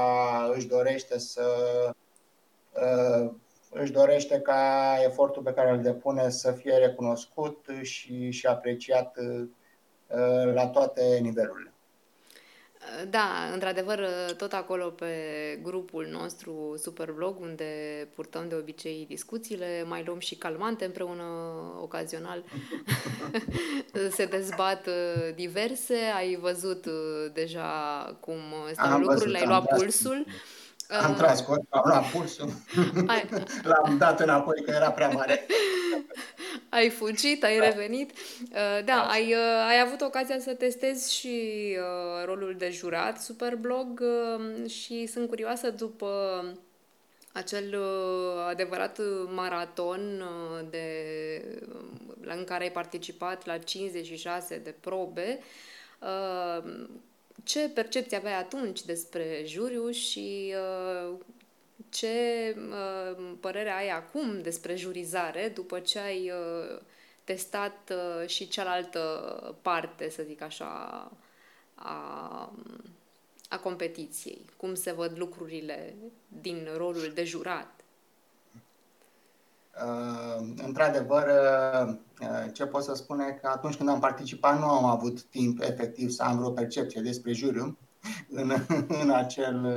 își 0.56 0.68
dorește 0.68 1.20
să 1.20 1.46
își 3.74 3.92
dorește 3.92 4.40
ca 4.40 4.96
efortul 5.06 5.42
pe 5.42 5.54
care 5.54 5.72
îl 5.72 5.82
depune 5.82 6.30
să 6.30 6.52
fie 6.52 6.78
recunoscut 6.78 7.66
și, 7.82 8.32
și 8.32 8.46
apreciat 8.46 9.18
uh, 9.18 9.48
la 10.54 10.68
toate 10.68 11.20
nivelurile. 11.22 11.74
Da, 13.10 13.50
într-adevăr, 13.54 14.06
tot 14.38 14.54
acolo 14.54 14.86
pe 14.86 15.08
grupul 15.62 16.08
nostru 16.12 16.76
Superblog, 16.78 17.40
unde 17.40 17.66
purtăm 18.16 18.48
de 18.48 18.56
obicei 18.56 19.06
discuțiile, 19.08 19.84
mai 19.88 20.04
luăm 20.06 20.20
și 20.20 20.36
calmante 20.36 20.86
împreună 20.86 21.24
ocazional. 21.82 22.44
Se 24.16 24.26
dezbat 24.26 24.88
uh, 24.88 25.34
diverse, 25.36 25.96
ai 26.16 26.36
văzut 26.36 26.86
uh, 26.86 27.32
deja 27.34 27.70
cum 28.20 28.40
stau 28.72 28.92
am 28.92 29.02
lucrurile, 29.02 29.40
văzut, 29.40 29.42
ai 29.42 29.48
luat 29.48 29.78
pulsul. 29.78 30.24
Văzut. 30.26 30.42
Am 31.02 31.12
uh, 31.12 31.18
tras 31.18 31.42
cu 31.42 31.68
am 31.70 31.84
luat 31.86 32.10
pulsul, 32.10 32.50
ai... 33.08 33.30
l-am 33.72 33.98
dat 33.98 34.20
înapoi 34.20 34.64
că 34.64 34.72
era 34.72 34.92
prea 34.92 35.08
mare. 35.08 35.46
ai 36.70 36.90
fugit, 36.90 37.44
ai 37.44 37.58
da. 37.58 37.66
revenit. 37.66 38.12
Uh, 38.12 38.86
da, 38.86 39.08
ai, 39.10 39.34
uh, 39.34 39.68
ai 39.68 39.80
avut 39.80 40.02
ocazia 40.02 40.40
să 40.40 40.54
testezi 40.54 41.16
și 41.16 41.68
uh, 41.78 42.26
rolul 42.26 42.56
de 42.58 42.70
jurat 42.70 43.22
Superblog 43.22 44.02
uh, 44.02 44.70
și 44.70 45.06
sunt 45.06 45.28
curioasă 45.28 45.70
după 45.70 46.08
acel 47.34 47.76
uh, 47.80 48.46
adevărat 48.50 49.00
maraton 49.34 50.22
uh, 50.22 50.68
de, 50.70 50.88
uh, 51.70 52.36
în 52.38 52.44
care 52.44 52.64
ai 52.64 52.72
participat 52.72 53.46
la 53.46 53.58
56 53.58 54.58
de 54.58 54.76
probe. 54.80 55.40
Uh, 57.38 57.44
ce 57.44 57.70
percepție 57.70 58.18
aveai 58.18 58.40
atunci 58.40 58.82
despre 58.82 59.44
juriu 59.46 59.90
și 59.90 60.54
uh, 61.10 61.16
ce 61.90 62.56
uh, 62.58 63.32
părere 63.40 63.70
ai 63.70 63.90
acum 63.90 64.42
despre 64.42 64.76
jurizare 64.76 65.52
după 65.56 65.80
ce 65.80 66.00
ai 66.00 66.32
uh, 66.32 66.80
testat 67.24 67.92
uh, 67.92 68.28
și 68.28 68.48
cealaltă 68.48 69.56
parte, 69.62 70.10
să 70.10 70.24
zic 70.24 70.42
așa, 70.42 71.12
a, 71.76 72.54
a 73.50 73.60
competiției? 73.60 74.46
Cum 74.58 74.76
se 74.76 74.92
văd 74.92 75.18
lucrurile 75.18 75.96
din 76.28 76.68
rolul 76.78 77.12
de 77.14 77.24
jurat? 77.24 77.72
Uh, 79.86 80.46
într-adevăr, 80.64 81.28
ce 82.54 82.66
pot 82.66 82.84
să 82.84 82.94
spun 82.94 83.20
e 83.20 83.40
că 83.42 83.48
atunci 83.48 83.76
când 83.76 83.90
am 83.90 84.00
participat 84.00 84.60
nu 84.60 84.66
am 84.66 84.86
avut 84.86 85.24
timp 85.24 85.62
efectiv 85.62 86.10
să 86.10 86.24
am 86.24 86.38
vreo 86.38 86.52
percepție 86.52 87.02
despre 87.02 87.34
juriu 87.34 87.78
în, 88.30 88.52
în 88.88 89.10
acel 89.10 89.68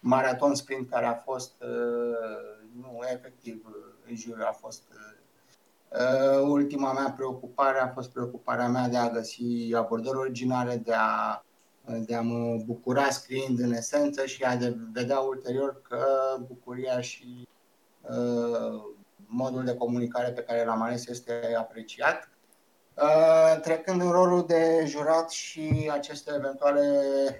maraton 0.00 0.54
sprint 0.54 0.90
care 0.90 1.06
a 1.06 1.14
fost, 1.14 1.52
nu, 2.80 2.98
efectiv, 3.12 3.66
juriu 4.14 4.44
a 4.48 4.52
fost 4.52 4.82
ultima 6.42 6.92
mea 6.92 7.14
preocupare 7.16 7.78
a 7.78 7.88
fost 7.88 8.10
preocuparea 8.10 8.68
mea 8.68 8.88
de 8.88 8.96
a 8.96 9.10
găsi 9.10 9.74
abordări 9.74 10.16
originale, 10.16 10.76
de 10.76 10.92
a 10.94 11.42
de 11.84 12.14
a 12.14 12.20
mă 12.20 12.62
bucura 12.64 13.10
scriind 13.10 13.58
în 13.58 13.72
esență 13.72 14.26
și 14.26 14.42
a 14.42 14.56
de 14.56 14.76
vedea 14.92 15.18
ulterior 15.18 15.82
că 15.88 16.06
bucuria 16.46 17.00
și 17.00 17.48
uh, 18.00 18.82
modul 19.32 19.64
de 19.64 19.74
comunicare 19.74 20.30
pe 20.30 20.42
care 20.42 20.64
l-am 20.64 20.82
ales 20.82 21.06
este 21.06 21.54
apreciat. 21.58 22.28
Uh, 22.94 23.60
trecând 23.60 24.00
în 24.00 24.10
rolul 24.10 24.46
de 24.46 24.84
jurat 24.86 25.30
și 25.30 25.90
aceste 25.92 26.32
eventuale 26.36 26.82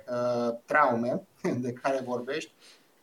uh, 0.08 0.54
traume 0.64 1.22
de 1.64 1.72
care 1.72 2.00
vorbești, 2.04 2.52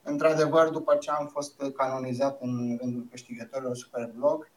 într-adevăr, 0.03 0.69
după 0.69 0.95
ce 0.95 1.11
am 1.11 1.27
fost 1.27 1.61
canonizat 1.75 2.41
în 2.41 2.77
rândul 2.81 3.07
câștigătorilor 3.09 3.75
Superblog, 3.75 4.51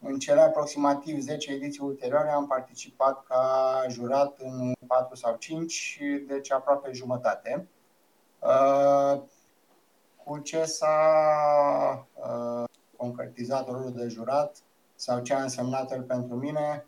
în 0.00 0.18
cele 0.18 0.40
aproximativ 0.40 1.20
10 1.20 1.52
ediții 1.52 1.84
ulterioare 1.84 2.30
am 2.30 2.46
participat 2.46 3.24
ca 3.24 3.84
jurat 3.88 4.38
în 4.38 4.72
4 4.86 5.16
sau 5.16 5.36
5, 5.38 6.00
deci 6.26 6.52
aproape 6.52 6.90
jumătate. 6.92 7.68
Uh, 8.38 9.20
cu 10.24 10.38
ce 10.38 10.64
s-a 10.64 10.96
uh, 12.14 12.65
concretizat 12.96 13.68
rolul 13.68 13.92
de 13.92 14.08
jurat 14.08 14.56
sau 14.94 15.20
ce 15.20 15.34
a 15.34 15.42
însemnat 15.42 15.92
el 15.92 16.02
pentru 16.02 16.36
mine? 16.36 16.84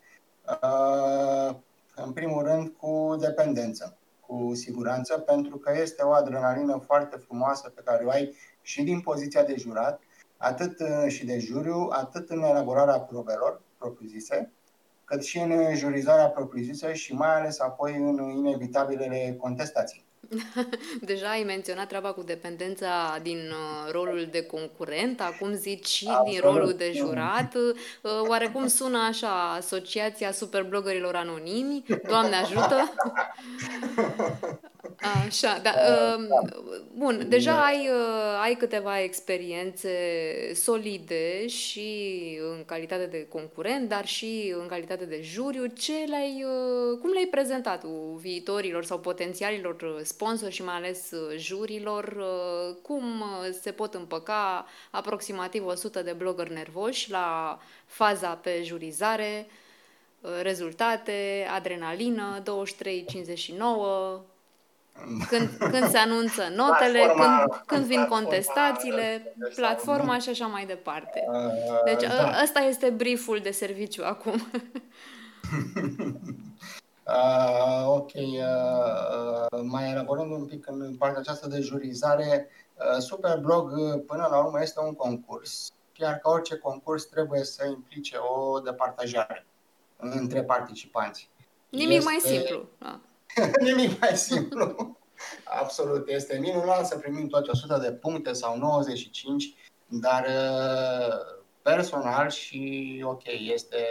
Uh, 0.63 1.57
în 1.95 2.13
primul 2.13 2.43
rând 2.43 2.69
cu 2.69 3.17
dependență, 3.21 3.97
cu 4.27 4.51
siguranță, 4.55 5.19
pentru 5.19 5.57
că 5.57 5.73
este 5.81 6.03
o 6.03 6.13
adrenalină 6.13 6.83
foarte 6.87 7.17
frumoasă 7.17 7.69
pe 7.69 7.83
care 7.85 8.05
o 8.05 8.11
ai 8.11 8.35
și 8.63 8.83
din 8.83 9.01
poziția 9.01 9.45
de 9.45 9.55
jurat, 9.57 10.01
atât 10.37 10.81
uh, 10.81 11.05
și 11.09 11.27
de 11.27 11.39
juriu, 11.39 11.89
atât 11.91 12.31
în 12.31 12.43
elaborarea 12.43 13.01
probelor 13.01 13.61
propriu-zise, 13.79 14.53
cât 15.05 15.23
și 15.25 15.39
în 15.39 15.75
jurizarea 15.75 16.29
propriu-zisă 16.29 16.93
și 16.93 17.15
mai 17.15 17.35
ales 17.39 17.61
apoi 17.61 17.97
în 17.97 18.31
inevitabilele 18.31 19.37
contestații. 19.41 20.05
Deja 21.01 21.29
ai 21.29 21.43
menționat 21.43 21.89
treaba 21.89 22.13
cu 22.13 22.23
dependența 22.23 23.19
din 23.23 23.39
uh, 23.51 23.93
rolul 23.93 24.29
de 24.31 24.43
concurent, 24.43 25.21
acum 25.21 25.53
zici 25.53 25.87
și 25.87 26.07
Absolut. 26.09 26.31
din 26.31 26.41
rolul 26.41 26.73
de 26.73 26.93
jurat. 26.95 27.55
Uh, 27.55 27.73
oarecum 28.29 28.67
sună 28.67 28.99
așa 28.99 29.53
Asociația 29.53 30.33
Superblogărilor 30.33 31.15
Anonimi, 31.15 31.85
Doamne 32.09 32.37
ajută! 32.37 32.93
Așa, 35.01 35.59
da. 35.63 35.75
Uh, 36.17 36.29
bun, 36.97 37.27
deja 37.29 37.65
ai, 37.65 37.89
uh, 37.89 38.41
ai 38.43 38.55
câteva 38.55 39.01
experiențe 39.01 39.91
solide 40.55 41.47
și 41.47 42.39
în 42.53 42.65
calitate 42.65 43.07
de 43.07 43.27
concurent, 43.29 43.89
dar 43.89 44.07
și 44.07 44.55
în 44.61 44.67
calitate 44.67 45.05
de 45.05 45.21
juriu. 45.23 45.67
Ce 45.67 45.93
le-ai, 45.93 46.45
uh, 46.45 46.99
cum 47.01 47.11
le-ai 47.11 47.29
prezentat 47.31 47.85
viitorilor 48.21 48.85
sau 48.85 48.99
potențialilor 48.99 50.01
sponsori 50.03 50.55
și 50.55 50.65
mai 50.65 50.75
ales 50.75 51.13
jurilor? 51.37 52.25
Cum 52.83 53.25
se 53.61 53.71
pot 53.71 53.95
împăca 53.95 54.67
aproximativ 54.91 55.67
100 55.67 56.03
de 56.03 56.13
blogger 56.13 56.49
nervoși 56.49 57.11
la 57.11 57.59
faza 57.87 58.29
pe 58.29 58.63
jurizare? 58.63 59.47
rezultate, 60.43 61.47
adrenalină, 61.51 62.43
23-59, 62.43 64.21
când, 65.29 65.49
când 65.59 65.89
se 65.89 65.97
anunță 65.97 66.43
notele, 66.55 66.99
platforma, 67.05 67.39
când, 67.39 67.63
când 67.67 67.85
vin 67.85 68.07
contestațiile, 68.07 69.35
platforma 69.57 70.19
și 70.19 70.29
așa 70.29 70.47
mai 70.47 70.67
departe. 70.67 71.25
Uh, 71.29 71.83
deci 71.85 72.09
da. 72.09 72.41
ăsta 72.43 72.61
este 72.61 72.91
brieful 72.91 73.39
de 73.43 73.51
serviciu 73.51 74.03
acum. 74.05 74.47
uh, 77.07 77.85
ok, 77.87 78.13
uh, 78.15 79.61
mai 79.63 79.91
elaborând 79.91 80.31
un 80.31 80.45
pic 80.45 80.67
în 80.67 80.97
partea 80.97 81.21
aceasta 81.21 81.49
de 81.49 81.61
jurizare, 81.61 82.49
uh, 82.75 82.99
Superblog 82.99 83.73
până 84.07 84.27
la 84.31 84.39
urmă 84.45 84.63
este 84.63 84.81
un 84.81 84.95
concurs, 84.95 85.73
chiar 85.93 86.15
ca 86.15 86.31
orice 86.31 86.57
concurs 86.57 87.05
trebuie 87.05 87.45
să 87.45 87.67
implice 87.67 88.17
o 88.17 88.61
departajare 88.61 89.47
între 89.97 90.43
participanți. 90.43 91.31
Nimic 91.69 91.97
este... 91.97 92.05
mai 92.05 92.19
simplu. 92.21 92.69
Da. 93.35 93.51
Nimic 93.65 94.01
mai 94.01 94.17
simplu. 94.17 94.97
Absolut. 95.61 96.09
Este 96.09 96.39
minunat 96.39 96.87
să 96.87 96.99
primim 96.99 97.27
toate 97.27 97.51
100 97.51 97.79
de 97.79 97.93
puncte 97.93 98.33
sau 98.33 98.59
95, 98.59 99.55
dar 99.87 100.25
uh, 100.25 101.41
personal 101.63 102.31
și 102.31 103.03
ok, 103.07 103.23
este 103.27 103.85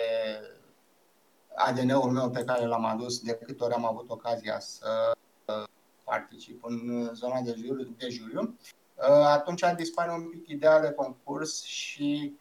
ADN-ul 1.56 2.12
meu 2.12 2.30
pe 2.30 2.44
care 2.44 2.66
l-am 2.66 2.86
adus 2.86 3.20
de 3.20 3.34
câte 3.34 3.64
ori 3.64 3.74
am 3.74 3.86
avut 3.86 4.10
ocazia 4.10 4.60
să 4.60 5.12
uh, 5.46 5.64
particip 6.04 6.66
în 6.66 7.10
zona 7.14 7.42
de 7.42 7.56
juriu, 7.58 7.96
de 7.98 8.10
juriu. 8.10 8.58
Uh, 8.96 9.26
atunci 9.26 9.64
dispare 9.76 10.12
un 10.12 10.30
pic 10.30 10.48
ideea 10.48 10.80
de 10.80 10.92
concurs 10.92 11.64
și 11.64 12.38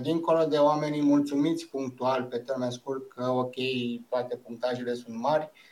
dincolo 0.00 0.44
de 0.44 0.58
oamenii 0.58 1.02
mulțumiți 1.02 1.66
punctual 1.66 2.24
pe 2.24 2.38
termen 2.38 2.70
scurt 2.70 3.08
că 3.08 3.28
ok, 3.28 3.54
toate 4.08 4.36
punctajele 4.36 4.94
sunt 4.94 5.16
mari, 5.16 5.50
Uh, 5.52 5.69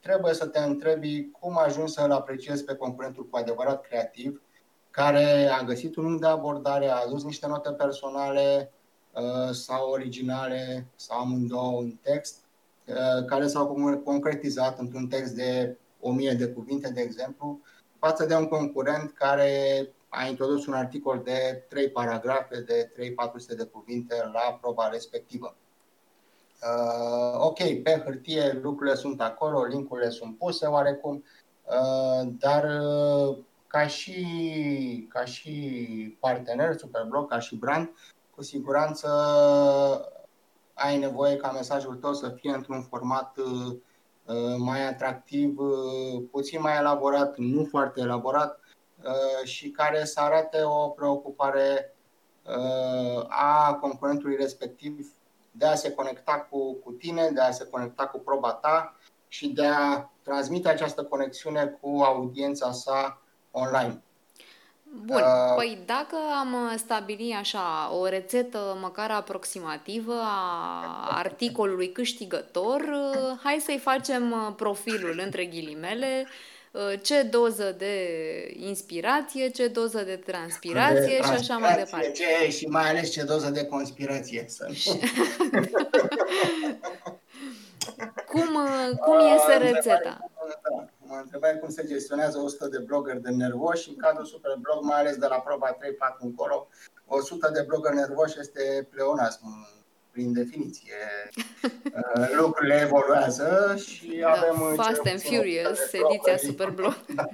trebuie 0.00 0.34
să 0.34 0.46
te 0.46 0.58
întrebi 0.58 1.30
cum 1.30 1.58
ajungi 1.58 1.92
să-l 1.92 2.10
apreciezi 2.10 2.64
pe 2.64 2.74
concurentul 2.74 3.28
cu 3.28 3.36
adevărat 3.36 3.86
creativ, 3.86 4.42
care 4.90 5.46
a 5.46 5.62
găsit 5.62 5.96
un 5.96 6.04
unghi 6.04 6.20
de 6.20 6.26
abordare, 6.26 6.88
a 6.88 7.02
adus 7.06 7.24
niște 7.24 7.46
note 7.46 7.72
personale 7.72 8.72
uh, 9.12 9.50
sau 9.52 9.90
originale 9.90 10.86
sau 10.94 11.20
amândouă 11.20 11.80
în 11.80 11.98
text, 12.02 12.44
uh, 12.86 13.24
care 13.26 13.46
s-au 13.46 13.66
concretizat 14.04 14.78
într-un 14.78 15.06
text 15.06 15.34
de 15.34 15.76
o 16.00 16.12
mie 16.12 16.32
de 16.32 16.48
cuvinte, 16.48 16.90
de 16.90 17.00
exemplu, 17.00 17.60
față 17.98 18.26
de 18.26 18.34
un 18.34 18.48
concurent 18.48 19.12
care 19.12 19.88
a 20.08 20.26
introdus 20.26 20.66
un 20.66 20.74
articol 20.74 21.20
de 21.24 21.64
trei 21.68 21.90
paragrafe 21.90 22.60
de 22.60 22.90
3-400 23.52 23.56
de 23.56 23.64
cuvinte 23.64 24.14
la 24.32 24.58
proba 24.60 24.88
respectivă. 24.88 25.56
Uh, 26.62 27.38
ok, 27.38 27.82
pe 27.82 28.02
hârtie 28.04 28.58
lucrurile 28.62 28.96
sunt 28.96 29.20
acolo, 29.20 29.64
linkurile 29.64 30.08
sunt 30.10 30.38
puse 30.38 30.66
oarecum, 30.66 31.24
uh, 31.64 32.28
dar 32.38 32.64
uh, 32.64 33.36
ca 33.66 33.86
și, 33.86 35.06
ca 35.08 35.24
și 35.24 36.16
partener, 36.20 36.76
Superblog, 36.76 37.28
ca 37.28 37.38
și 37.38 37.56
brand, 37.56 37.90
cu 38.30 38.42
siguranță 38.42 39.08
ai 40.74 40.98
nevoie 40.98 41.36
ca 41.36 41.50
mesajul 41.50 41.94
tău 41.94 42.12
să 42.12 42.28
fie 42.28 42.54
într-un 42.54 42.82
format 42.82 43.36
uh, 43.36 43.76
mai 44.58 44.86
atractiv, 44.86 45.58
uh, 45.58 46.22
puțin 46.30 46.60
mai 46.60 46.76
elaborat, 46.76 47.36
nu 47.36 47.64
foarte 47.64 48.00
elaborat 48.00 48.60
uh, 49.04 49.46
și 49.46 49.70
care 49.70 50.04
să 50.04 50.20
arate 50.20 50.62
o 50.62 50.88
preocupare 50.88 51.90
a 53.28 53.74
concurentului 53.74 54.36
respectiv 54.36 55.12
de 55.58 55.66
a 55.66 55.74
se 55.74 55.92
conecta 55.92 56.46
cu, 56.50 56.74
cu 56.74 56.90
tine, 56.90 57.30
de 57.30 57.40
a 57.40 57.50
se 57.50 57.66
conecta 57.66 58.06
cu 58.06 58.18
proba 58.18 58.52
ta 58.52 58.96
și 59.28 59.48
de 59.48 59.66
a 59.66 60.10
transmite 60.22 60.68
această 60.68 61.04
conexiune 61.04 61.78
cu 61.80 62.02
audiența 62.02 62.72
sa 62.72 63.22
online. 63.50 64.00
Bun, 65.04 65.16
uh, 65.16 65.54
păi 65.56 65.82
dacă 65.86 66.16
am 66.40 66.76
stabili 66.76 67.36
așa 67.38 67.92
o 67.92 68.06
rețetă 68.06 68.78
măcar 68.80 69.10
aproximativă 69.10 70.14
a 70.22 71.08
articolului 71.10 71.92
câștigător, 71.92 72.82
hai 73.42 73.58
să-i 73.64 73.78
facem 73.78 74.54
profilul 74.56 75.20
între 75.24 75.44
ghilimele 75.44 76.26
Uh, 76.26 76.55
ce 77.02 77.22
doză 77.22 77.74
de 77.78 77.94
inspirație, 78.56 79.48
ce 79.48 79.68
doză 79.68 80.02
de 80.02 80.16
transpirație 80.16 81.18
de 81.20 81.22
și 81.22 81.30
așa 81.30 81.56
mai 81.56 81.74
departe. 81.74 82.10
Ce, 82.10 82.50
și 82.50 82.66
mai 82.66 82.88
ales 82.88 83.10
ce 83.10 83.22
doză 83.22 83.50
de 83.50 83.66
conspirație. 83.66 84.44
Să 84.48 84.66
cum, 88.32 88.54
uh, 88.54 88.98
cum 88.98 89.18
iese 89.18 89.56
rețeta? 89.70 90.18
Da, 90.62 90.88
mă 90.98 91.20
întrebai 91.22 91.58
cum 91.58 91.68
se 91.70 91.84
gestionează 91.86 92.38
100 92.38 92.68
de 92.68 92.78
blogger 92.78 93.16
de 93.16 93.30
nervoși 93.30 93.88
în 93.88 93.96
cadrul 93.96 94.24
Superblog, 94.24 94.82
mai 94.82 95.00
ales 95.00 95.16
de 95.16 95.26
la 95.26 95.36
proba 95.36 95.76
3-4 95.76 95.76
încolo. 96.18 96.68
100 97.06 97.50
de 97.52 97.62
blogger 97.66 97.92
nervoși 97.92 98.40
este 98.40 98.88
pleonasm 98.90 99.66
prin 100.16 100.32
definiție. 100.32 100.94
Uh, 102.16 102.28
lucrurile 102.38 102.80
evoluează 102.80 103.76
și 103.86 104.16
da, 104.20 104.30
avem... 104.30 104.74
Fast 104.74 105.06
and 105.06 105.20
Furious, 105.20 105.78
ediția 105.92 106.36
Superblog. 106.36 107.04
da. 107.14 107.24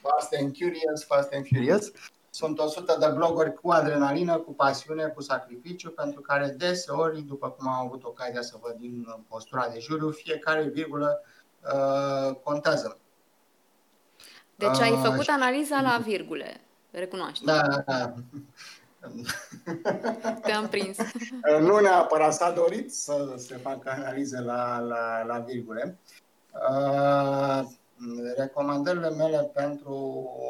Fast 0.00 0.34
and 0.40 0.56
Curious, 0.56 1.04
Fast 1.04 1.32
and 1.32 1.46
Furious. 1.46 1.90
sunt 2.30 2.58
100 2.58 2.96
de 3.00 3.06
bloguri 3.14 3.54
cu 3.54 3.70
adrenalină, 3.70 4.36
cu 4.36 4.52
pasiune, 4.54 5.04
cu 5.04 5.22
sacrificiu, 5.22 5.90
pentru 5.90 6.20
care 6.20 6.54
deseori, 6.58 7.22
după 7.22 7.50
cum 7.50 7.68
am 7.68 7.86
avut 7.86 8.04
ocazia 8.04 8.42
să 8.42 8.56
văd 8.60 8.76
din 8.78 9.06
postura 9.28 9.68
de 9.72 9.78
juriu, 9.78 10.10
fiecare 10.10 10.62
virgulă 10.62 11.22
uh, 11.74 12.34
contează. 12.42 12.98
Deci 14.54 14.80
ai 14.80 14.92
uh, 14.92 15.00
făcut 15.02 15.28
analiza 15.28 15.80
la 15.80 16.02
virgule, 16.04 16.60
recunoaște. 16.90 17.44
Da, 17.44 17.60
da, 17.60 17.82
da. 17.86 18.14
Te-am 20.42 20.68
prins. 20.68 20.96
nu 21.60 21.78
neapărat 21.78 22.34
s-a 22.34 22.50
dorit 22.50 22.94
să 22.94 23.34
se 23.36 23.56
facă 23.56 23.90
analize 23.90 24.40
la, 24.40 24.78
la, 24.78 25.24
la 25.24 25.38
virgule. 25.38 25.98
Uh, 26.52 27.62
recomandările 28.36 29.10
mele 29.10 29.50
pentru 29.54 29.94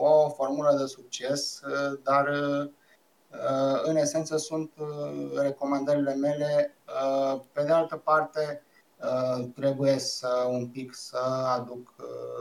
o 0.01 0.29
formulă 0.29 0.77
de 0.79 0.87
succes, 0.87 1.61
uh, 1.61 1.99
dar 2.03 2.29
uh, 2.29 2.71
în 3.83 3.97
esență 3.97 4.37
sunt 4.37 4.73
uh, 4.79 5.41
recomandările 5.41 6.15
mele. 6.15 6.77
Pe 7.53 7.62
de 7.62 7.73
altă 7.73 7.97
parte, 7.97 8.62
trebuie 9.55 9.99
să 9.99 10.47
un 10.49 10.69
pic 10.69 10.95
să 10.95 11.19
aduc 11.57 11.95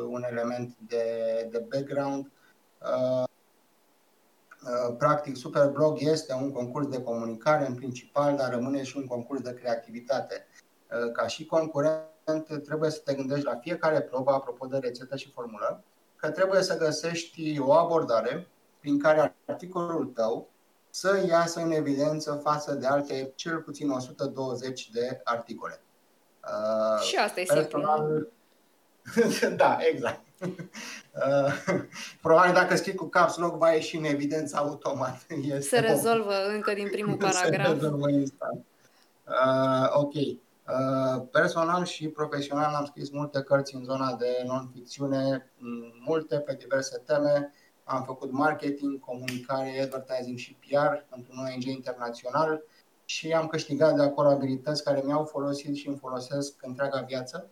un 0.10 0.24
element 0.30 0.76
de, 0.88 1.06
de 1.52 1.66
background. 1.70 2.32
Practic, 4.98 5.36
Superblog 5.36 5.98
este 6.00 6.34
un 6.34 6.52
concurs 6.52 6.88
de 6.88 7.02
comunicare 7.02 7.68
în 7.68 7.76
principal, 7.76 8.36
dar 8.36 8.54
rămâne 8.54 8.84
și 8.84 8.98
un 8.98 9.06
concurs 9.06 9.42
de 9.42 9.54
creativitate. 9.54 10.48
Ca 11.14 11.28
și 11.28 11.46
concurent, 11.46 12.64
trebuie 12.64 12.90
să 12.90 13.02
te 13.06 13.14
gândești 13.14 13.46
la 13.46 13.56
fiecare 13.56 14.02
probă, 14.02 14.32
apropo 14.32 14.66
de 14.66 14.78
rețetă 14.78 15.16
și 15.16 15.32
formulă, 15.32 15.84
că 16.16 16.30
trebuie 16.30 16.62
să 16.62 16.78
găsești 16.78 17.60
o 17.60 17.72
abordare 17.74 18.48
prin 18.80 19.00
care 19.00 19.36
articolul 19.46 20.06
tău 20.06 20.50
să 20.90 21.24
iasă 21.28 21.60
în 21.60 21.72
evidență 21.72 22.40
față 22.44 22.74
de 22.74 22.88
alte 22.88 23.32
cel 23.36 23.58
puțin 23.58 23.90
120 23.90 24.90
de 24.90 25.22
articole. 25.24 25.82
Uh, 26.44 27.02
și 27.02 27.16
asta 27.16 27.40
e 27.40 27.44
Personal... 27.44 27.98
simplu. 27.98 28.28
da, 29.58 29.78
exact. 29.92 30.22
Uh, 30.42 31.84
probabil 32.22 32.54
dacă 32.54 32.76
scrii 32.76 32.96
cu 32.96 33.06
caps 33.06 33.38
lock 33.38 33.58
va 33.58 33.72
ieși 33.72 33.98
în 33.98 34.04
evidență 34.04 34.58
automat. 34.58 35.26
Este 35.44 35.60
se 35.60 35.80
rezolvă 35.80 36.34
încă 36.54 36.74
din 36.74 36.88
primul 36.92 37.18
paragraf. 37.28 37.68
se 37.68 37.74
rezolvă 37.74 38.10
instant. 38.10 38.66
Uh, 39.28 39.90
ok. 39.94 40.14
Uh, 40.14 41.24
personal 41.32 41.86
și 41.86 42.08
profesional 42.08 42.74
am 42.74 42.86
scris 42.86 43.10
multe 43.10 43.42
cărți 43.42 43.76
în 43.76 43.84
zona 43.84 44.16
de 44.16 44.44
non-ficțiune, 44.46 45.52
multe 46.06 46.38
pe 46.38 46.54
diverse 46.54 47.02
teme. 47.06 47.54
Am 47.84 48.04
făcut 48.04 48.32
marketing, 48.32 49.00
comunicare, 49.00 49.80
advertising 49.82 50.38
și 50.38 50.58
PR 50.60 51.16
într-un 51.16 51.38
ONG 51.38 51.64
internațional 51.64 52.64
și 53.06 53.32
am 53.32 53.48
câștigat 53.48 53.96
de 53.96 54.02
acolo 54.02 54.30
abilități 54.30 54.84
care 54.84 55.02
mi-au 55.06 55.26
folosit 55.26 55.76
și 55.76 55.88
îmi 55.88 55.98
folosesc 55.98 56.54
întreaga 56.62 57.06
viață. 57.08 57.50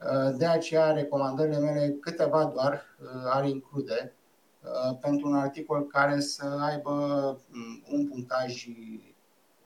Uh, 0.00 0.36
de 0.36 0.46
aceea, 0.46 0.92
recomandările 0.92 1.58
mele, 1.58 1.96
câteva 2.00 2.44
doar, 2.44 2.84
uh, 3.02 3.08
ar 3.24 3.44
include 3.44 4.12
pentru 5.00 5.28
un 5.28 5.34
articol 5.34 5.86
care 5.86 6.20
să 6.20 6.44
aibă 6.60 6.92
un 7.92 8.08
punctaj, 8.08 8.66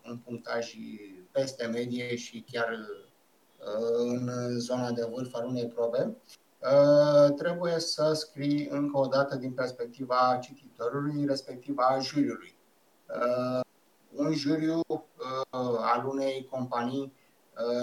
un 0.06 0.16
punctaj 0.24 0.74
peste 1.30 1.66
medie 1.66 2.16
și 2.16 2.44
chiar 2.52 2.68
uh, 2.72 3.96
în 3.98 4.30
zona 4.58 4.90
de 4.90 5.08
vârf 5.14 5.34
al 5.34 5.46
unei 5.46 5.66
probe, 5.66 6.16
uh, 6.58 7.34
trebuie 7.34 7.78
să 7.78 8.12
scrii 8.12 8.68
încă 8.68 8.98
o 8.98 9.06
dată 9.06 9.36
din 9.36 9.52
perspectiva 9.52 10.38
cititorului, 10.42 11.24
respectiv 11.26 11.74
a 11.78 11.98
juriului. 11.98 12.54
Uh, 13.08 13.60
un 14.14 14.32
juriu 14.32 14.80
al 15.80 16.06
unei 16.06 16.48
companii 16.50 17.12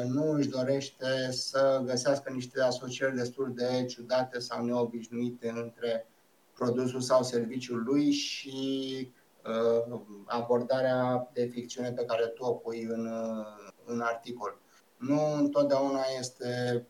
nu 0.07 0.31
își 0.31 0.49
dorește 0.49 1.31
să 1.31 1.81
găsească 1.85 2.31
niște 2.31 2.61
asocieri 2.61 3.15
destul 3.15 3.53
de 3.55 3.85
ciudate 3.85 4.39
sau 4.39 4.65
neobișnuite 4.65 5.49
între 5.49 6.07
produsul 6.53 7.01
sau 7.01 7.23
serviciul 7.23 7.83
lui 7.83 8.11
și 8.11 9.11
Uh, 9.47 9.99
abordarea 10.25 11.29
de 11.33 11.45
ficțiune 11.45 11.91
pe 11.91 12.05
care 12.05 12.25
tu 12.25 12.43
o 12.43 12.51
pui 12.51 12.83
în, 12.83 13.05
uh, 13.05 13.71
în 13.85 13.99
articol. 14.01 14.59
Nu 14.97 15.33
întotdeauna 15.33 16.01
este, 16.19 16.85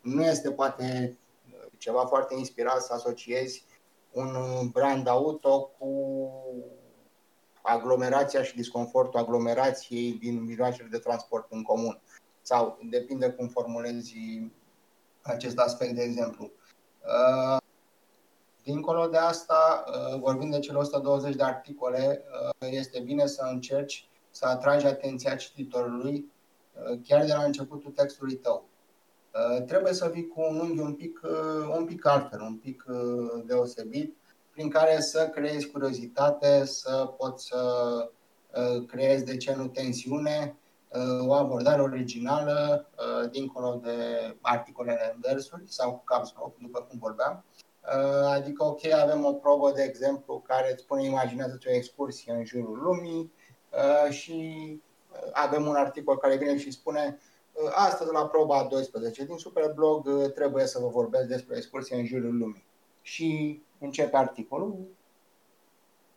nu 0.00 0.22
este 0.22 0.50
poate 0.50 1.18
ceva 1.78 2.06
foarte 2.06 2.34
inspirat 2.34 2.82
să 2.82 2.92
asociezi 2.92 3.64
un 4.12 4.32
brand 4.72 5.06
auto 5.06 5.70
cu 5.78 6.30
aglomerația 7.62 8.42
și 8.42 8.56
disconfortul 8.56 9.20
aglomerației 9.20 10.12
din 10.12 10.42
mijloacele 10.42 10.88
de 10.90 10.98
transport 10.98 11.46
în 11.50 11.62
comun. 11.62 12.00
Sau 12.46 12.78
depinde 12.90 13.30
cum 13.30 13.48
formulezi 13.48 14.16
acest 15.22 15.58
aspect, 15.58 15.94
de 15.94 16.02
exemplu. 16.02 16.50
Uh, 17.04 17.62
Dincolo 18.64 19.06
de 19.06 19.16
asta, 19.16 19.84
uh, 19.86 20.20
vorbind 20.20 20.52
de 20.52 20.58
cele 20.58 20.78
120 20.78 21.34
de 21.34 21.42
articole, 21.42 22.24
uh, 22.60 22.68
este 22.70 23.00
bine 23.00 23.26
să 23.26 23.48
încerci 23.50 24.08
să 24.30 24.46
atragi 24.46 24.86
atenția 24.86 25.34
cititorului 25.34 26.32
uh, 26.72 26.98
chiar 27.02 27.24
de 27.24 27.32
la 27.32 27.44
începutul 27.44 27.90
textului 27.90 28.34
tău. 28.34 28.68
Trebuie 29.66 29.92
să 29.92 30.10
vii 30.12 30.28
cu 30.28 30.40
un 30.40 30.58
unghi 30.58 30.80
un 30.80 30.94
pic, 30.94 31.20
un 31.76 31.84
pic 31.84 32.06
altfel, 32.06 32.40
un 32.40 32.56
pic 32.56 32.84
deosebit, 33.44 34.16
prin 34.50 34.68
care 34.68 35.00
să 35.00 35.28
creezi 35.28 35.70
curiozitate, 35.70 36.64
să 36.64 37.14
poți 37.16 37.46
să 37.46 37.60
creezi, 38.86 39.24
de 39.24 39.36
ce 39.36 39.54
nu, 39.54 39.66
tensiune, 39.66 40.56
o 41.26 41.32
abordare 41.32 41.82
originală, 41.82 42.88
dincolo 43.30 43.80
de 43.82 43.96
articolele 44.40 45.12
în 45.14 45.20
versuri 45.20 45.62
sau 45.66 45.92
cu 45.92 46.04
caps 46.04 46.34
după 46.58 46.80
cum 46.80 46.98
vorbeam, 46.98 47.44
Uh, 47.84 48.26
adică, 48.26 48.64
ok, 48.64 48.84
avem 48.84 49.24
o 49.24 49.32
probă, 49.32 49.72
de 49.72 49.82
exemplu, 49.82 50.44
care 50.46 50.72
îți 50.72 50.82
spune, 50.82 51.04
imaginează-ți 51.04 51.68
o 51.68 51.74
excursie 51.74 52.32
în 52.32 52.44
jurul 52.44 52.78
lumii 52.82 53.32
uh, 53.70 54.12
și 54.12 54.32
uh, 55.12 55.30
avem 55.32 55.66
un 55.66 55.74
articol 55.74 56.18
care 56.18 56.36
vine 56.36 56.58
și 56.58 56.70
spune 56.70 57.18
astăzi 57.70 58.12
la 58.12 58.26
proba 58.26 58.66
12 58.70 59.24
din 59.24 59.36
Superblog 59.36 60.32
trebuie 60.32 60.66
să 60.66 60.78
vă 60.78 60.88
vorbesc 60.88 61.26
despre 61.26 61.56
excursie 61.56 61.96
în 61.96 62.06
jurul 62.06 62.36
lumii. 62.36 62.66
Și 63.02 63.62
începe 63.78 64.16
articolul 64.16 64.86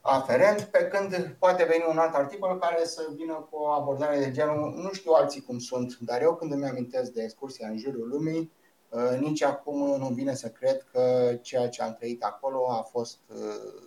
aferent, 0.10 0.62
pe 0.62 0.88
când 0.88 1.36
poate 1.40 1.64
veni 1.64 1.86
un 1.90 1.98
alt 1.98 2.14
articol 2.14 2.60
care 2.60 2.86
să 2.86 3.08
vină 3.16 3.48
cu 3.50 3.58
o 3.58 3.68
abordare 3.68 4.20
de 4.20 4.32
genul, 4.32 4.74
nu 4.76 4.92
știu 4.92 5.12
alții 5.12 5.42
cum 5.42 5.60
sunt, 5.60 5.98
dar 6.00 6.22
eu 6.22 6.36
când 6.36 6.52
îmi 6.52 6.66
amintesc 6.66 7.12
de 7.12 7.24
excursia 7.24 7.68
în 7.68 7.78
jurul 7.78 8.08
lumii, 8.10 8.52
Uh, 8.90 9.18
nici 9.20 9.42
acum 9.42 9.98
nu 10.00 10.08
vine 10.08 10.34
să 10.34 10.50
cred 10.50 10.86
că 10.92 11.34
ceea 11.42 11.70
ce 11.70 11.82
am 11.82 11.94
trăit 11.94 12.24
acolo 12.24 12.70
a 12.70 12.82
fost 12.82 13.20
uh, 13.28 13.82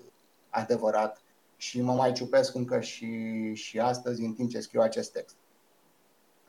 adevărat 0.48 1.22
și 1.56 1.80
mă 1.80 1.92
mai 1.92 2.12
ciupesc 2.12 2.54
încă 2.54 2.80
și, 2.80 3.52
și 3.54 3.78
astăzi 3.78 4.22
în 4.22 4.32
timp 4.32 4.50
ce 4.50 4.60
scriu 4.60 4.80
acest 4.80 5.12
text. 5.12 5.36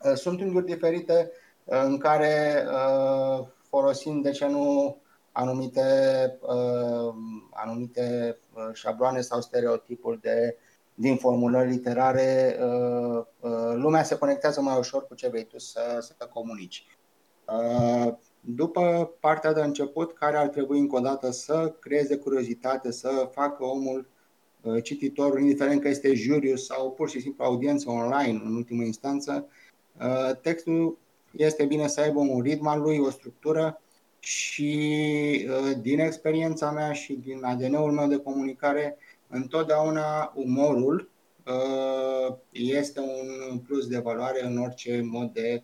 Uh, 0.04 0.14
sunt 0.14 0.42
unghiuri 0.42 0.66
diferite 0.66 1.32
în 1.66 1.98
care 1.98 2.66
folosim, 3.70 4.22
de 4.22 4.32
ce 4.32 4.48
nu, 4.48 4.98
anumite, 5.32 5.82
anumite 7.52 8.38
șabloane 8.74 9.22
sau 9.22 9.42
stereotipuri 9.42 10.22
de, 10.22 10.58
din 10.94 11.18
formulări 11.18 11.70
literare, 11.70 12.58
lumea 13.74 14.04
se 14.04 14.18
conectează 14.18 14.62
mai 14.62 14.78
ușor 14.78 15.08
cu 15.08 15.16
ce 15.16 15.28
vrei 15.28 15.46
tu 15.46 15.60
să, 15.60 15.98
să 16.00 16.30
comunici. 16.34 16.86
După 18.44 19.12
partea 19.20 19.54
de 19.54 19.62
început, 19.62 20.14
care 20.14 20.38
ar 20.38 20.48
trebui 20.48 20.80
încă 20.80 20.96
o 20.96 21.00
dată 21.00 21.32
să 21.32 21.76
creeze 21.80 22.16
curiozitate, 22.18 22.92
să 22.92 23.30
facă 23.32 23.64
omul 23.64 24.10
uh, 24.62 24.84
cititorul, 24.84 25.40
indiferent 25.40 25.82
că 25.82 25.88
este 25.88 26.14
juriu 26.14 26.56
sau 26.56 26.92
pur 26.92 27.10
și 27.10 27.20
simplu 27.20 27.44
audiență 27.44 27.90
online 27.90 28.42
în 28.44 28.56
ultimă 28.56 28.84
instanță, 28.84 29.48
uh, 30.00 30.36
textul 30.42 30.98
este 31.32 31.66
bine 31.66 31.88
să 31.88 32.02
aibă 32.02 32.20
un 32.20 32.42
ritm 32.42 32.68
al 32.68 32.82
lui, 32.82 32.98
o 32.98 33.10
structură 33.10 33.82
și 34.24 35.48
uh, 35.50 35.78
din 35.82 36.00
experiența 36.00 36.72
mea 36.72 36.92
și 36.94 37.14
din 37.14 37.44
ADN-ul 37.44 37.92
meu 37.92 38.08
de 38.08 38.18
comunicare, 38.18 38.98
întotdeauna 39.28 40.32
umorul 40.36 41.10
este 42.52 43.00
un 43.00 43.58
plus 43.58 43.88
de 43.88 43.98
valoare 43.98 44.46
în 44.46 44.58
orice 44.58 45.02
mod 45.04 45.34
de 45.34 45.64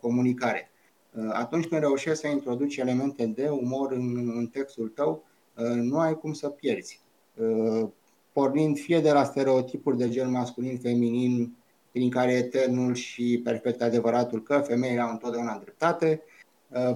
comunicare. 0.00 0.70
Uh, 1.18 1.30
atunci 1.32 1.66
când 1.66 1.80
reușești 1.80 2.18
să 2.18 2.26
introduci 2.26 2.76
elemente 2.76 3.26
de 3.26 3.48
umor 3.48 3.92
în, 3.92 4.32
în 4.36 4.46
textul 4.46 4.88
tău, 4.88 5.24
uh, 5.56 5.64
nu 5.64 5.98
ai 5.98 6.14
cum 6.14 6.32
să 6.32 6.48
pierzi. 6.48 7.00
Uh, 7.34 7.88
pornind 8.32 8.78
fie 8.78 9.00
de 9.00 9.12
la 9.12 9.24
stereotipuri 9.24 9.96
de 9.96 10.08
gen 10.08 10.30
masculin-feminin, 10.30 11.56
prin 11.90 12.10
care 12.10 12.32
eternul 12.32 12.94
și 12.94 13.40
perfect 13.44 13.82
adevăratul 13.82 14.42
că 14.42 14.58
femeile 14.58 15.00
au 15.00 15.10
întotdeauna 15.10 15.58
dreptate, 15.62 16.22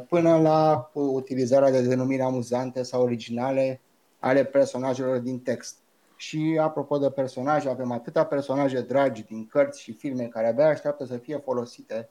până 0.08 0.40
la 0.40 0.90
utilizarea 0.92 1.70
de 1.70 1.82
denumiri 1.82 2.22
amuzante 2.22 2.82
sau 2.82 3.02
originale 3.02 3.80
ale 4.18 4.44
personajelor 4.44 5.18
din 5.18 5.40
text. 5.40 5.76
Și 6.16 6.58
apropo 6.60 6.98
de 6.98 7.10
personaje, 7.10 7.68
avem 7.68 7.92
atâtea 7.92 8.24
personaje 8.24 8.80
dragi 8.80 9.24
din 9.24 9.46
cărți 9.46 9.82
și 9.82 9.92
filme 9.92 10.24
care 10.24 10.48
abia 10.48 10.68
așteaptă 10.68 11.04
să 11.04 11.16
fie 11.16 11.36
folosite 11.36 12.08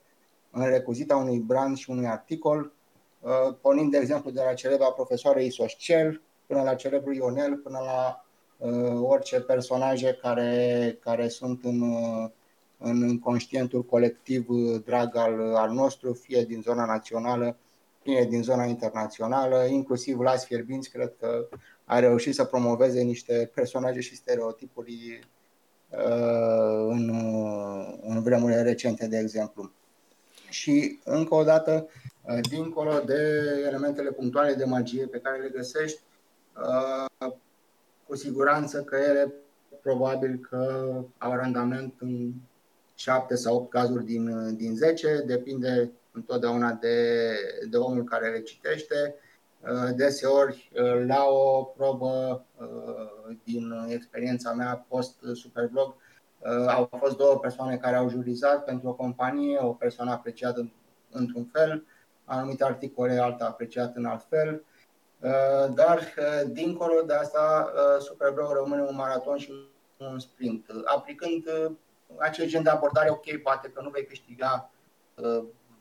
în 0.52 0.66
recuzita 0.66 1.16
unui 1.16 1.40
brand 1.40 1.78
și 1.78 1.90
unui 1.90 2.08
articol, 2.08 2.72
uh, 3.20 3.56
pornind 3.62 3.92
de 3.92 3.98
exemplu 3.98 4.32
de 4.32 4.42
la 4.46 4.54
celebra 4.54 4.92
profesoară 4.92 5.40
Isoscel, 5.40 6.22
până 6.48 6.62
la 6.62 6.76
celebrul 6.76 7.16
Ionel, 7.16 7.56
până 7.56 7.80
la 7.86 8.26
uh, 8.58 9.00
orice 9.02 9.42
personaje 9.42 10.14
care, 10.22 10.98
care 11.02 11.28
sunt 11.28 11.64
în, 11.64 11.82
uh, 11.82 12.30
în 12.82 13.20
conștientul 13.20 13.84
colectiv 13.84 14.48
drag 14.86 15.16
al, 15.16 15.56
al 15.56 15.72
nostru, 15.72 16.14
fie 16.14 16.44
din 16.44 16.62
zona 16.62 16.86
națională, 16.86 17.58
fie 18.02 18.28
din 18.30 18.44
zona 18.44 18.64
internațională, 18.64 19.66
inclusiv 19.70 20.20
Las 20.20 20.46
Fierbinți, 20.46 20.90
cred 20.90 21.14
că 21.20 21.48
a 21.86 22.00
reușit 22.00 22.34
să 22.34 22.44
promoveze 22.44 23.02
niște 23.02 23.52
personaje 23.54 24.00
și 24.00 24.16
stereotipuri 24.16 25.28
uh, 25.90 26.88
în, 26.88 27.10
în 28.02 28.22
vremurile 28.22 28.62
recente, 28.62 29.08
de 29.08 29.18
exemplu. 29.18 29.72
Și, 30.50 31.00
încă 31.04 31.36
o 31.36 31.44
dată, 31.44 31.90
uh, 32.22 32.40
dincolo 32.50 33.00
de 33.06 33.42
elementele 33.68 34.12
punctuale 34.12 34.54
de 34.54 34.64
magie 34.64 35.06
pe 35.06 35.20
care 35.20 35.42
le 35.42 35.50
găsești, 35.50 36.02
uh, 36.56 37.32
cu 38.08 38.16
siguranță 38.16 38.82
că 38.82 38.96
ele 38.96 39.34
probabil 39.82 40.48
că 40.50 40.94
au 41.18 41.36
randament 41.36 41.94
în 42.00 42.34
7 43.02 43.36
sau 43.36 43.56
8 43.56 43.70
cazuri 43.70 44.06
din, 44.06 44.56
din 44.56 44.76
10, 44.76 45.24
depinde 45.26 45.92
întotdeauna 46.12 46.72
de, 46.72 47.32
de 47.70 47.78
omul 47.78 48.04
care 48.04 48.30
le 48.30 48.42
citește. 48.42 49.16
Uh, 49.62 49.96
deseori, 49.96 50.72
uh, 50.74 51.06
la 51.08 51.26
o 51.26 51.64
probă 51.64 52.46
uh, 52.58 53.36
din 53.44 53.86
experiența 53.88 54.52
mea 54.52 54.86
post-Superblog, 54.88 55.96
au 56.68 56.90
fost 56.98 57.18
două 57.18 57.40
persoane 57.40 57.78
care 57.78 57.96
au 57.96 58.10
jurizat 58.10 58.64
pentru 58.64 58.88
o 58.88 58.94
companie, 58.94 59.58
o 59.62 59.74
persoană 59.74 60.12
apreciată 60.12 60.72
într-un 61.12 61.46
fel, 61.46 61.86
anumite 62.26 62.64
articole, 62.64 63.18
alta 63.18 63.46
apreciat 63.46 63.96
în 63.96 64.06
alt 64.06 64.26
fel. 64.30 64.64
Dar, 65.74 66.14
dincolo 66.48 67.02
de 67.06 67.14
asta, 67.14 67.74
Superblog 68.00 68.52
rămâne 68.52 68.82
un 68.82 68.96
maraton 68.96 69.38
și 69.38 69.54
un 69.98 70.20
sprint. 70.20 70.66
Aplicând 70.86 71.44
acel 72.18 72.48
gen 72.48 72.64
de 72.64 72.70
abordare, 72.70 73.10
ok, 73.10 73.42
poate 73.44 73.70
că 73.70 73.82
nu 73.82 73.90
vei 73.90 74.06
câștiga 74.06 74.72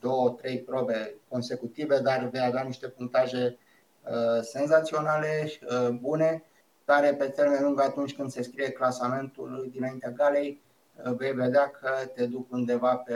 două, 0.01 0.29
trei 0.29 0.59
probe 0.59 1.15
consecutive, 1.27 1.99
dar 1.99 2.29
vei 2.31 2.41
avea 2.41 2.63
niște 2.63 2.87
punctaje 2.87 3.57
uh, 4.03 4.41
senzaționale, 4.41 5.51
uh, 5.61 5.89
bune, 5.89 6.43
care 6.85 7.13
pe 7.13 7.25
termen 7.25 7.63
lung 7.63 7.79
atunci 7.79 8.15
când 8.15 8.29
se 8.31 8.41
scrie 8.41 8.71
clasamentul 8.71 9.69
dinaintea 9.71 10.09
galei, 10.09 10.61
uh, 11.05 11.13
vei 11.17 11.31
vedea 11.31 11.69
că 11.69 11.89
te 12.13 12.25
duc 12.25 12.51
undeva 12.51 12.95
pe, 12.95 13.15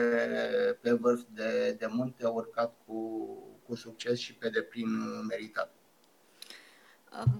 pe 0.82 0.91
vârf 0.91 1.21
de, 1.34 1.75
de 1.80 1.86
munte, 1.89 2.28
urcat 2.28 2.73
cu, 2.86 3.28
cu 3.67 3.75
succes 3.75 4.17
și 4.17 4.36
pe 4.36 4.49
deplin 4.49 4.88
meritat. 5.28 5.71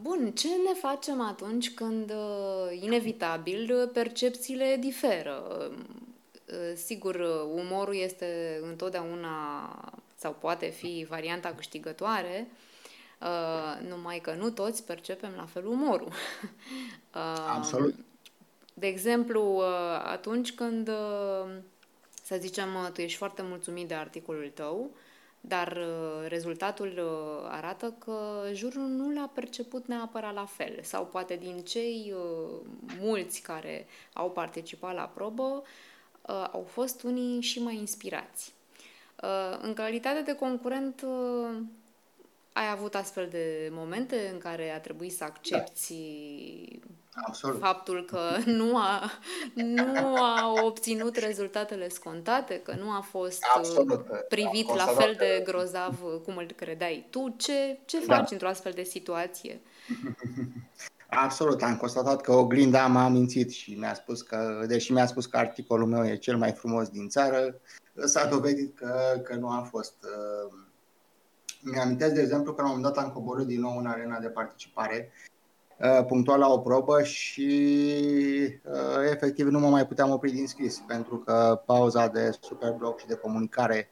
Bun, 0.02 0.32
ce 0.32 0.48
ne 0.48 0.74
facem 0.74 1.22
atunci 1.22 1.74
când, 1.74 2.14
inevitabil, 2.82 3.90
percepțiile 3.94 4.78
diferă? 4.80 5.72
Eh, 6.46 6.76
sigur, 6.76 7.16
umorul 7.54 7.96
este 7.96 8.60
întotdeauna 8.62 9.94
sau 10.16 10.32
poate 10.40 10.66
fi 10.66 11.06
varianta 11.10 11.54
câștigătoare, 11.54 12.48
eh, 13.22 13.88
numai 13.90 14.20
că 14.20 14.34
nu 14.34 14.50
toți 14.50 14.84
percepem 14.84 15.34
la 15.36 15.46
fel 15.46 15.66
umorul. 15.68 16.12
Eh, 17.16 17.46
Absolut. 17.58 17.96
De 18.74 18.88
exemplu, 18.88 19.62
atunci 20.04 20.54
când, 20.54 20.90
să 22.24 22.38
zicem, 22.40 22.90
tu 22.94 23.02
ești 23.02 23.18
foarte 23.18 23.42
mulțumit 23.42 23.88
de 23.88 23.94
articolul 23.94 24.52
tău, 24.54 24.90
dar 25.48 25.78
rezultatul 26.28 27.00
arată 27.50 27.96
că 28.00 28.44
jurul 28.54 28.88
nu 28.88 29.12
l-a 29.14 29.32
perceput 29.34 29.88
neapărat 29.88 30.34
la 30.34 30.46
fel. 30.46 30.80
Sau 30.82 31.06
poate 31.06 31.36
din 31.36 31.60
cei 31.60 32.14
mulți 33.00 33.42
care 33.42 33.88
au 34.14 34.32
participat 34.32 34.96
la 34.96 35.12
probă, 35.14 35.64
uh, 36.28 36.48
au 36.52 36.66
fost 36.68 37.04
unii 37.04 37.42
și 37.42 37.62
mai 37.62 37.76
inspirați. 37.76 38.54
Uh, 39.24 39.58
în 39.62 39.74
calitate 39.74 40.22
de 40.22 40.36
concurent, 40.36 41.02
uh, 41.02 41.58
ai 42.54 42.70
avut 42.72 42.96
astfel 42.96 43.28
de 43.30 43.70
momente 43.72 44.30
în 44.34 44.38
care 44.38 44.70
a 44.70 44.80
trebuit 44.80 45.14
să 45.14 45.24
accepti 45.24 46.80
da. 46.80 46.88
Absolut. 47.24 47.60
faptul 47.60 48.06
că 48.06 48.20
nu 48.60 48.78
a, 48.78 49.12
nu 49.54 50.24
a 50.24 50.54
obținut 50.64 51.16
rezultatele 51.16 51.90
scontate, 51.90 52.60
că 52.60 52.76
nu 52.80 52.90
a 52.90 53.00
fost 53.10 53.44
uh, 53.44 53.54
Absolut. 53.56 54.06
privit 54.30 54.76
la 54.76 54.86
fel 54.86 55.16
de 55.18 55.42
grozav 55.44 56.00
cum 56.24 56.38
îl 56.38 56.52
credeai 56.56 57.08
tu. 57.10 57.34
Ce, 57.38 57.80
ce 57.86 58.06
da. 58.06 58.16
faci 58.16 58.32
într-o 58.32 58.48
astfel 58.48 58.72
de 58.72 58.84
situație? 58.84 59.62
Absolut, 61.10 61.62
am 61.62 61.78
constatat 61.78 62.22
că 62.22 62.32
oglinda 62.32 62.88
m-a 62.88 63.08
mințit 63.08 63.52
și 63.52 63.74
mi-a 63.74 63.94
spus 63.94 64.22
că, 64.22 64.64
deși 64.68 64.92
mi-a 64.92 65.06
spus 65.06 65.26
că 65.26 65.38
articolul 65.38 65.88
meu 65.88 66.06
e 66.06 66.16
cel 66.16 66.38
mai 66.38 66.52
frumos 66.52 66.90
din 66.90 67.10
țară, 67.10 67.60
s-a 68.06 68.26
dovedit 68.26 68.78
că, 68.78 69.22
că 69.24 69.36
nu 69.36 69.50
a 69.50 69.68
fost. 69.70 69.94
Uh, 70.04 70.54
mi-amintesc, 71.62 72.14
de 72.14 72.22
exemplu, 72.22 72.54
că 72.54 72.62
la 72.62 72.68
un 72.68 72.76
moment 72.76 72.96
dat 72.96 73.04
am 73.04 73.12
coborât 73.12 73.48
din 73.48 73.60
nou 73.60 73.78
în 73.78 73.86
arena 73.86 74.20
de 74.20 74.28
participare, 74.28 75.12
uh, 75.12 75.35
punctual 76.08 76.40
la 76.40 76.48
o 76.48 76.60
probă 76.60 77.04
și 77.04 77.50
uh, 78.64 79.12
efectiv 79.12 79.48
nu 79.48 79.60
mă 79.60 79.70
mai 79.70 79.88
puteam 79.88 80.12
opri 80.12 80.32
din 80.32 80.48
scris, 80.48 80.84
pentru 80.88 81.18
că 81.18 81.62
pauza 81.66 82.08
de 82.08 82.38
superbloc 82.42 83.00
și 83.00 83.08
de 83.08 83.16
comunicare 83.16 83.90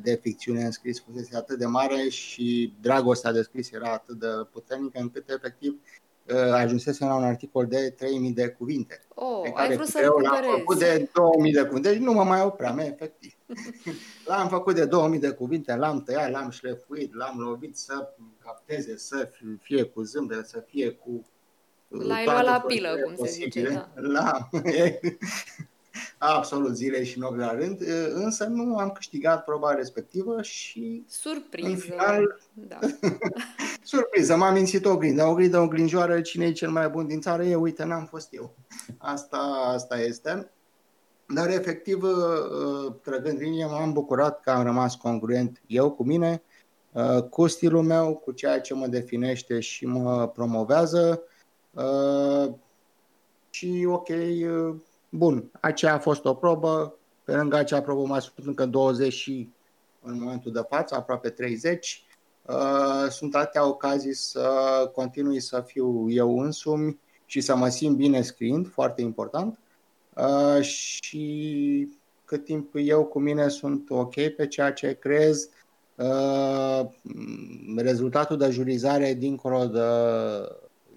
de 0.00 0.14
ficțiune 0.22 0.64
în 0.64 0.70
scris 0.70 1.00
fusese 1.00 1.36
atât 1.36 1.58
de 1.58 1.66
mare 1.66 2.08
și 2.08 2.74
dragostea 2.80 3.32
de 3.32 3.42
scris 3.42 3.72
era 3.72 3.92
atât 3.92 4.18
de 4.18 4.26
puternică 4.52 4.98
încât 5.00 5.30
efectiv 5.30 5.80
Uh, 5.80 6.05
ajunsesem 6.34 7.08
la 7.08 7.14
un 7.14 7.24
articol 7.24 7.66
de 7.66 7.90
3000 7.90 8.32
de 8.32 8.48
cuvinte. 8.48 9.00
Oh, 9.14 9.40
pe 9.42 9.50
care 9.50 9.68
ai 9.68 9.76
vrut 9.76 9.88
să 9.88 10.00
eu 10.02 10.16
l-am 10.16 10.44
făcut 10.56 10.78
de 10.78 11.08
2000 11.12 11.52
de 11.52 11.62
cuvinte, 11.62 11.88
deci 11.88 12.00
nu 12.00 12.12
mă 12.12 12.24
mai 12.24 12.42
opream, 12.42 12.78
efectiv. 12.78 13.32
l-am 14.26 14.48
făcut 14.48 14.74
de 14.74 14.84
2000 14.84 15.18
de 15.18 15.30
cuvinte, 15.30 15.74
l-am 15.74 16.02
tăiat, 16.02 16.30
l-am 16.30 16.50
șlefuit, 16.50 17.14
l-am 17.14 17.38
lovit 17.38 17.76
să 17.76 18.08
capteze, 18.44 18.96
să 18.96 19.30
fie 19.60 19.82
cu 19.82 20.02
zâmbet, 20.02 20.46
să 20.46 20.64
fie 20.66 20.90
cu 20.90 21.26
uh, 21.88 22.06
L-ai 22.06 22.24
luat 22.24 22.44
la 22.44 22.60
pilă, 22.60 22.88
cum 23.04 23.26
se 23.26 23.32
zice. 23.32 23.68
Da. 23.68 23.92
La, 23.94 24.48
absolut 26.18 26.76
zile 26.76 27.04
și 27.04 27.18
nopți 27.18 27.38
la 27.38 27.54
rând, 27.54 27.80
însă 28.14 28.44
nu 28.44 28.76
am 28.76 28.90
câștigat 28.90 29.44
proba 29.44 29.74
respectivă 29.74 30.42
și 30.42 31.04
Surpriză. 31.08 31.68
în 31.68 31.76
final 31.76 32.40
da. 32.52 32.78
surpriză, 33.82 34.36
m-a 34.36 34.50
mințit 34.50 34.84
oglinda, 34.84 35.30
oglinda 35.30 35.62
oglinjoară, 35.62 36.20
cine 36.20 36.44
e 36.44 36.52
cel 36.52 36.70
mai 36.70 36.88
bun 36.88 37.06
din 37.06 37.20
țară, 37.20 37.44
e, 37.44 37.54
uite, 37.54 37.84
n-am 37.84 38.04
fost 38.04 38.34
eu. 38.34 38.54
Asta, 38.98 39.36
asta 39.74 40.00
este. 40.00 40.50
Dar 41.34 41.48
efectiv, 41.48 42.04
trăgând 43.02 43.38
linie, 43.38 43.66
m-am 43.66 43.92
bucurat 43.92 44.40
că 44.40 44.50
am 44.50 44.62
rămas 44.62 44.94
congruent 44.94 45.62
eu 45.66 45.90
cu 45.90 46.04
mine, 46.04 46.42
cu 47.30 47.46
stilul 47.46 47.82
meu, 47.82 48.14
cu 48.14 48.32
ceea 48.32 48.60
ce 48.60 48.74
mă 48.74 48.86
definește 48.86 49.60
și 49.60 49.86
mă 49.86 50.28
promovează. 50.28 51.22
Și 53.50 53.86
ok, 53.88 54.08
Bun, 55.16 55.50
aceea 55.60 55.94
a 55.94 55.98
fost 55.98 56.24
o 56.24 56.34
probă, 56.34 56.94
pe 57.24 57.32
lângă 57.32 57.56
acea 57.56 57.82
probă 57.82 58.06
mai 58.06 58.20
sunt 58.20 58.46
încă 58.46 58.66
20 58.66 59.12
și 59.12 59.48
în 60.02 60.18
momentul 60.20 60.52
de 60.52 60.64
față, 60.68 60.94
aproape 60.94 61.28
30. 61.28 62.04
Uh, 62.42 63.06
sunt 63.10 63.34
atâtea 63.34 63.66
ocazii 63.68 64.14
să 64.14 64.50
continui 64.94 65.40
să 65.40 65.60
fiu 65.66 66.10
eu 66.10 66.38
însumi 66.38 66.98
și 67.24 67.40
să 67.40 67.56
mă 67.56 67.68
simt 67.68 67.96
bine 67.96 68.22
scriind, 68.22 68.68
foarte 68.68 69.02
important. 69.02 69.58
Uh, 70.14 70.62
și 70.62 71.88
cât 72.24 72.44
timp 72.44 72.70
eu 72.74 73.04
cu 73.04 73.18
mine 73.18 73.48
sunt 73.48 73.90
ok 73.90 74.14
pe 74.14 74.46
ceea 74.46 74.72
ce 74.72 74.92
creez, 74.92 75.48
uh, 75.94 76.80
rezultatul 77.76 78.36
de 78.36 78.50
jurizare, 78.50 79.14
dincolo 79.14 79.66
de 79.66 79.80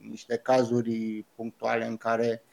niște 0.10 0.38
cazuri 0.38 1.26
punctuale 1.36 1.86
în 1.86 1.98
care 1.98 2.44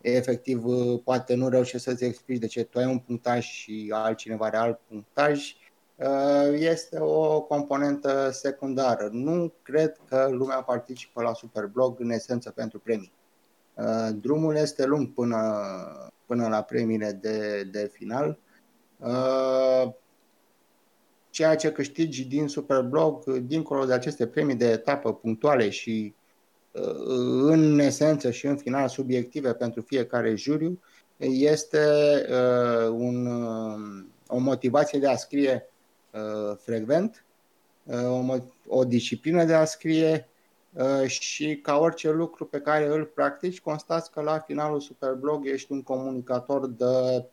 efectiv 0.00 0.64
uh, 0.64 1.00
poate 1.04 1.34
nu 1.34 1.48
reușești 1.48 1.86
să-ți 1.86 2.04
explici 2.04 2.38
de 2.38 2.46
ce 2.46 2.62
tu 2.62 2.78
ai 2.78 2.84
un 2.84 2.98
punctaj 2.98 3.44
și 3.44 3.90
altcineva 3.94 4.46
are 4.46 4.56
alt 4.56 4.80
punctaj, 4.88 5.56
uh, 5.96 6.52
este 6.52 6.98
o 7.00 7.40
componentă 7.40 8.30
secundară. 8.30 9.08
Nu 9.12 9.52
cred 9.62 10.00
că 10.08 10.28
lumea 10.30 10.62
participă 10.62 11.22
la 11.22 11.32
Superblog 11.32 12.00
în 12.00 12.10
esență 12.10 12.50
pentru 12.50 12.78
premii. 12.78 13.12
Uh, 13.74 14.08
drumul 14.20 14.56
este 14.56 14.84
lung 14.84 15.12
până, 15.12 15.38
până 16.26 16.48
la 16.48 16.62
premiile 16.62 17.12
de, 17.12 17.62
de 17.62 17.90
final. 17.92 18.38
Ceea 21.30 21.56
ce 21.56 21.72
câștigi 21.72 22.24
din 22.24 22.48
Superblog, 22.48 23.30
dincolo 23.30 23.84
de 23.84 23.92
aceste 23.92 24.26
premii 24.26 24.54
de 24.54 24.70
etapă 24.70 25.14
punctuale 25.14 25.68
și 25.68 26.14
în 27.42 27.78
esență 27.78 28.30
și 28.30 28.46
în 28.46 28.56
final 28.56 28.88
subiective 28.88 29.52
pentru 29.52 29.80
fiecare 29.82 30.34
juriu, 30.34 30.80
este 31.16 31.78
un, 32.90 33.26
o 34.26 34.38
motivație 34.38 34.98
de 34.98 35.08
a 35.08 35.16
scrie 35.16 35.70
frecvent, 36.58 37.24
o, 37.86 38.36
o 38.66 38.84
disciplină 38.84 39.44
de 39.44 39.54
a 39.54 39.64
scrie 39.64 40.28
și 41.06 41.56
ca 41.62 41.78
orice 41.78 42.10
lucru 42.10 42.44
pe 42.46 42.60
care 42.60 42.86
îl 42.86 43.04
practici, 43.04 43.60
constați 43.60 44.10
că 44.10 44.20
la 44.20 44.38
finalul 44.38 44.80
Superblog 44.80 45.46
ești 45.46 45.72
un 45.72 45.82
comunicator 45.82 46.66
de 46.66 47.24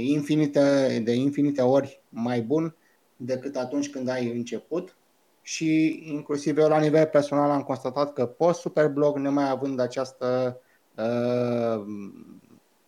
infinite, 0.00 1.00
de 1.04 1.12
infinite 1.12 1.62
ori 1.62 2.02
mai 2.08 2.40
bun 2.40 2.74
decât 3.16 3.56
atunci 3.56 3.90
când 3.90 4.08
ai 4.08 4.30
început 4.30 4.94
și 5.50 6.02
inclusiv 6.12 6.58
eu 6.58 6.68
la 6.68 6.78
nivel 6.78 7.06
personal 7.06 7.50
am 7.50 7.62
constatat 7.62 8.12
că 8.12 8.26
post 8.26 8.60
Superblog, 8.60 9.16
nemai 9.16 9.50
având 9.50 9.80
această 9.80 10.60
uh, 10.96 11.84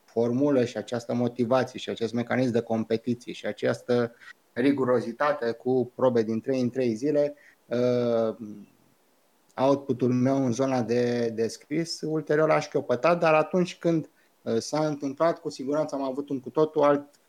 formulă 0.05 0.64
și 0.64 0.77
această 0.77 1.14
motivație 1.14 1.79
și 1.79 1.90
acest 1.90 2.12
mecanism 2.12 2.53
de 2.53 2.61
competiție 2.61 3.33
și 3.33 3.46
această 3.46 4.14
rigurozitate 4.53 5.53
cu 5.53 5.92
probe 5.94 6.22
din 6.22 6.40
3 6.40 6.61
în 6.61 6.70
3 6.70 6.94
zile, 6.94 7.35
uh, 7.66 8.37
outputul 9.57 10.12
meu 10.12 10.44
în 10.44 10.53
zona 10.53 10.83
de, 10.83 11.29
de 11.35 11.48
scris, 11.48 12.01
ulterior 12.01 12.51
a 12.51 12.61
șchiopătat, 12.61 13.18
dar 13.18 13.35
atunci 13.35 13.79
când 13.79 14.11
uh, 14.42 14.57
s-a 14.59 14.87
întâmplat, 14.87 15.40
cu 15.40 15.51
siguranță 15.51 15.94
am 15.94 16.03
avut 16.03 16.29
un 16.29 16.40
cu 16.40 16.51
totul 16.51 16.83
alt 16.83 17.01
uh, 17.01 17.22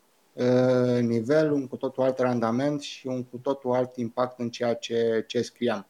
nivel, 1.02 1.52
un 1.52 1.68
cu 1.68 1.76
totul 1.76 2.04
alt 2.04 2.20
randament 2.20 2.82
și 2.82 3.08
un 3.08 3.24
cu 3.24 3.38
totul 3.38 3.72
alt 3.72 3.96
impact 3.96 4.40
în 4.40 4.50
ceea 4.50 4.74
ce, 4.74 5.24
ce 5.28 5.42
scriam. 5.42 5.88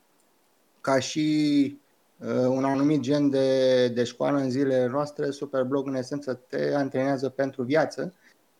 Ca 0.82 1.00
și 1.00 1.80
uh, 2.18 2.46
un 2.48 2.64
anumit 2.64 3.00
gen 3.00 3.30
de, 3.30 3.88
de 3.88 4.04
școală 4.04 4.38
în 4.38 4.50
zilele 4.50 4.88
noastre, 4.88 5.32
Superblog 5.32 5.88
în 5.88 5.96
esență 5.96 6.34
te 6.34 6.74
antrenează 6.76 7.30
pentru 7.30 7.64
viață, 7.64 8.14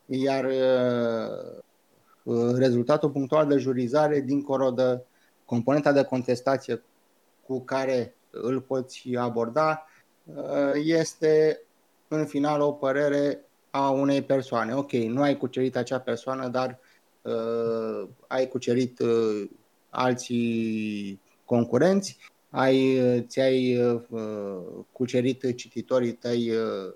iar 0.06 0.50
rezultatul 2.54 3.10
punctual 3.10 3.46
de 3.46 3.56
jurizare, 3.56 4.20
dincolo 4.20 4.70
de 4.70 5.00
componenta 5.44 5.92
de 5.92 6.04
contestație 6.04 6.82
cu 7.46 7.60
care 7.60 8.14
îl 8.30 8.60
poți 8.60 9.14
aborda, 9.14 9.86
este 10.74 11.60
în 12.08 12.26
final 12.26 12.60
o 12.60 12.72
părere 12.72 13.44
a 13.74 13.90
unei 13.90 14.22
persoane. 14.22 14.74
Ok, 14.74 14.92
nu 14.92 15.22
ai 15.22 15.36
cucerit 15.36 15.76
acea 15.76 16.00
persoană, 16.00 16.48
dar 16.48 16.78
uh, 17.22 18.08
ai 18.26 18.48
cucerit 18.48 18.98
uh, 18.98 19.50
alții 19.90 21.20
concurenți, 21.44 22.18
ai, 22.50 22.98
ți-ai 23.28 23.78
uh, 23.78 24.02
cucerit 24.92 25.56
cititorii 25.56 26.12
tăi 26.12 26.50
uh, 26.50 26.92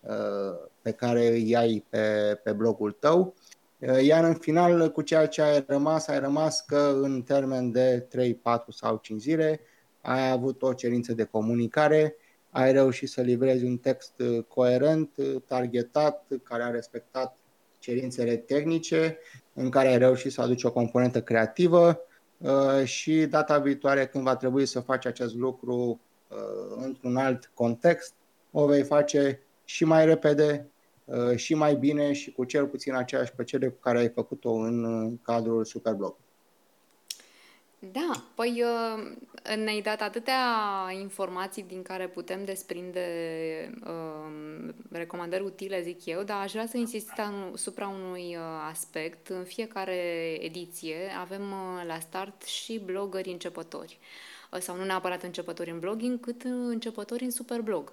uh, 0.00 0.58
pe 0.82 0.90
care 0.90 1.26
îi 1.26 1.56
ai 1.56 1.84
pe, 1.88 2.40
pe 2.42 2.52
blogul 2.52 2.92
tău, 2.92 3.34
uh, 3.78 4.02
iar 4.02 4.24
în 4.24 4.34
final 4.34 4.90
cu 4.90 5.02
ceea 5.02 5.26
ce 5.26 5.42
ai 5.42 5.64
rămas, 5.66 6.06
ai 6.06 6.18
rămas 6.18 6.60
că 6.60 6.98
în 7.02 7.22
termen 7.22 7.70
de 7.70 8.06
3, 8.08 8.34
4 8.34 8.72
sau 8.72 8.98
5 9.02 9.20
zile 9.20 9.60
ai 10.00 10.30
avut 10.30 10.62
o 10.62 10.72
cerință 10.72 11.12
de 11.12 11.24
comunicare 11.24 12.16
ai 12.52 12.72
reușit 12.72 13.08
să 13.08 13.20
livrezi 13.20 13.64
un 13.64 13.76
text 13.76 14.18
uh, 14.18 14.44
coerent, 14.48 15.16
uh, 15.16 15.42
targetat, 15.46 16.26
care 16.42 16.62
a 16.62 16.70
respectat 16.70 17.36
cerințele 17.78 18.36
tehnice, 18.36 19.18
în 19.54 19.70
care 19.70 19.88
ai 19.88 19.98
reușit 19.98 20.32
să 20.32 20.40
aduci 20.40 20.62
o 20.62 20.72
componentă 20.72 21.22
creativă 21.22 22.00
uh, 22.38 22.84
și 22.84 23.26
data 23.26 23.58
viitoare 23.58 24.06
când 24.06 24.24
va 24.24 24.36
trebui 24.36 24.66
să 24.66 24.80
faci 24.80 25.06
acest 25.06 25.34
lucru 25.34 26.00
într-un 26.76 27.16
alt 27.16 27.50
context, 27.54 28.14
o 28.50 28.66
vei 28.66 28.82
face 28.82 29.40
și 29.64 29.84
mai 29.84 30.04
repede, 30.04 30.70
și 31.34 31.54
mai 31.54 31.74
bine 31.74 32.12
și 32.12 32.32
cu 32.32 32.44
cel 32.44 32.66
puțin 32.66 32.94
aceeași 32.94 33.32
plăcere 33.32 33.68
cu 33.68 33.78
care 33.80 33.98
ai 33.98 34.08
făcut-o 34.08 34.52
în 34.52 35.16
cadrul 35.22 35.64
Superblog. 35.64 36.16
Da, 37.90 38.22
păi 38.34 38.62
uh, 38.62 39.56
ne-ai 39.56 39.80
dat 39.80 40.00
atâtea 40.00 40.44
informații 41.00 41.62
din 41.62 41.82
care 41.82 42.08
putem 42.08 42.44
desprinde 42.44 43.06
uh, 43.84 44.68
recomandări 44.90 45.42
utile, 45.42 45.82
zic 45.82 46.06
eu, 46.06 46.22
dar 46.22 46.40
aș 46.40 46.52
vrea 46.52 46.66
să 46.66 46.76
insist 46.76 47.12
asupra 47.52 47.88
unui 47.88 48.36
uh, 48.36 48.42
aspect. 48.70 49.28
În 49.28 49.44
fiecare 49.44 49.96
ediție 50.40 50.96
avem 51.20 51.54
la 51.86 51.98
start 51.98 52.42
și 52.42 52.80
blogări 52.84 53.30
începători. 53.30 53.98
Sau 54.58 54.76
nu 54.76 54.84
neapărat 54.84 55.22
începători 55.22 55.70
în 55.70 55.78
blogging, 55.78 56.20
cât 56.20 56.42
începători 56.42 57.24
în 57.24 57.30
superblog. 57.30 57.92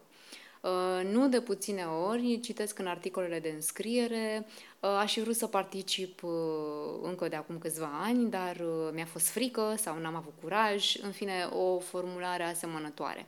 Uh, 0.61 1.09
nu 1.11 1.29
de 1.29 1.41
puține 1.41 1.85
ori 1.85 2.39
citesc 2.39 2.79
în 2.79 2.87
articolele 2.87 3.39
de 3.39 3.49
înscriere, 3.55 4.45
uh, 4.79 4.89
aș 4.89 5.13
fi 5.13 5.21
vrut 5.21 5.35
să 5.35 5.47
particip 5.47 6.23
uh, 6.23 6.31
încă 7.01 7.27
de 7.27 7.35
acum 7.35 7.57
câțiva 7.57 7.99
ani, 8.03 8.29
dar 8.29 8.61
mi-a 8.93 9.05
fost 9.05 9.27
frică 9.27 9.73
sau 9.77 9.97
n-am 9.97 10.15
avut 10.15 10.33
curaj, 10.41 10.95
în 11.01 11.11
fine, 11.11 11.49
o 11.51 11.79
formulare 11.79 12.43
asemănătoare. 12.43 13.27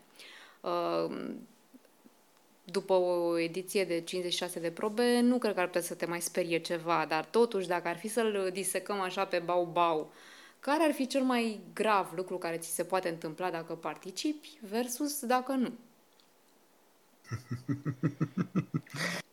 După 2.63 2.93
o 2.93 3.37
ediție 3.37 3.85
de 3.85 4.01
56 4.01 4.59
de 4.59 4.71
probe, 4.71 5.19
nu 5.19 5.37
cred 5.37 5.53
că 5.53 5.59
ar 5.59 5.65
putea 5.65 5.81
să 5.81 5.93
te 5.93 6.05
mai 6.05 6.21
sperie 6.21 6.57
ceva, 6.57 7.05
dar 7.07 7.25
totuși, 7.25 7.67
dacă 7.67 7.87
ar 7.87 7.97
fi 7.97 8.07
să-l 8.07 8.49
disecăm 8.53 8.99
așa 8.99 9.25
pe 9.25 9.39
bau-bau, 9.39 10.11
care 10.59 10.83
ar 10.83 10.91
fi 10.91 11.07
cel 11.07 11.23
mai 11.23 11.59
grav 11.73 12.11
lucru 12.15 12.37
care 12.37 12.57
ți 12.57 12.73
se 12.75 12.83
poate 12.83 13.09
întâmpla 13.09 13.51
dacă 13.51 13.73
participi 13.73 14.57
versus 14.61 15.25
dacă 15.25 15.51
nu? 15.51 15.71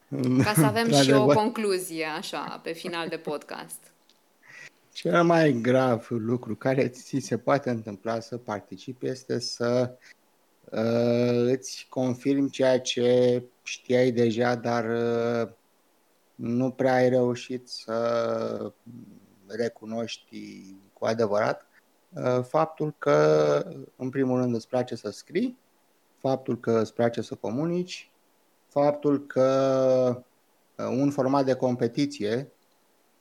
Ca 0.44 0.52
să 0.54 0.64
avem 0.64 0.92
și 0.92 1.12
o 1.12 1.26
concluzie, 1.26 2.04
așa, 2.04 2.60
pe 2.62 2.72
final 2.72 3.08
de 3.08 3.16
podcast. 3.16 3.92
Cel 4.92 5.24
mai 5.24 5.52
grav 5.52 6.06
lucru 6.10 6.54
care 6.54 6.88
ți 6.88 7.18
se 7.18 7.38
poate 7.38 7.70
întâmpla 7.70 8.20
să 8.20 8.36
participi 8.36 9.06
este 9.06 9.38
să 9.38 9.96
uh, 10.64 11.52
îți 11.52 11.86
confirmi 11.88 12.50
ceea 12.50 12.80
ce 12.80 13.42
știai 13.62 14.10
deja, 14.10 14.54
dar 14.54 14.84
uh, 14.84 15.48
nu 16.34 16.70
prea 16.70 16.94
ai 16.94 17.08
reușit 17.08 17.68
să 17.68 18.72
recunoști 19.46 20.64
cu 20.92 21.04
adevărat 21.04 21.66
uh, 22.12 22.42
faptul 22.42 22.94
că, 22.98 23.64
în 23.96 24.10
primul 24.10 24.40
rând, 24.40 24.54
îți 24.54 24.68
place 24.68 24.94
să 24.94 25.10
scrii, 25.10 25.58
faptul 26.18 26.60
că 26.60 26.78
îți 26.80 26.94
place 26.94 27.20
să 27.20 27.34
comunici, 27.34 28.10
faptul 28.68 29.26
că 29.26 30.22
uh, 30.76 30.86
un 30.86 31.10
format 31.10 31.44
de 31.44 31.54
competiție 31.54 32.52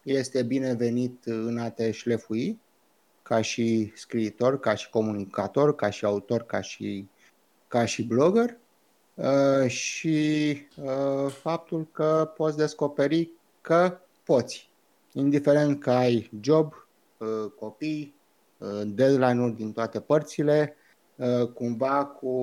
este 0.04 0.44
binevenit 0.44 1.26
în 1.26 1.58
a 1.58 1.70
te 1.70 1.92
șlefui 1.92 2.60
ca 3.24 3.42
și 3.42 3.92
scriitor, 3.96 4.60
ca 4.60 4.76
și 4.76 4.90
comunicator, 4.90 5.76
ca 5.76 5.90
și 5.90 6.06
autor, 6.06 6.42
ca 6.42 6.62
și, 6.62 7.08
ca 7.68 7.86
și 7.86 8.04
blogger 8.04 8.58
uh, 9.14 9.70
și 9.70 10.58
uh, 10.76 11.32
faptul 11.32 11.88
că 11.92 12.32
poți 12.36 12.58
descoperi 12.58 13.32
că 13.62 14.00
poți, 14.24 14.70
indiferent 15.12 15.80
că 15.80 15.92
ai 15.92 16.30
job, 16.42 16.74
copii, 17.60 18.16
deadline-uri 18.86 19.56
din 19.56 19.72
toate 19.72 20.00
părțile, 20.00 20.76
Uh, 20.76 20.87
cumva 21.54 22.06
cu, 22.06 22.34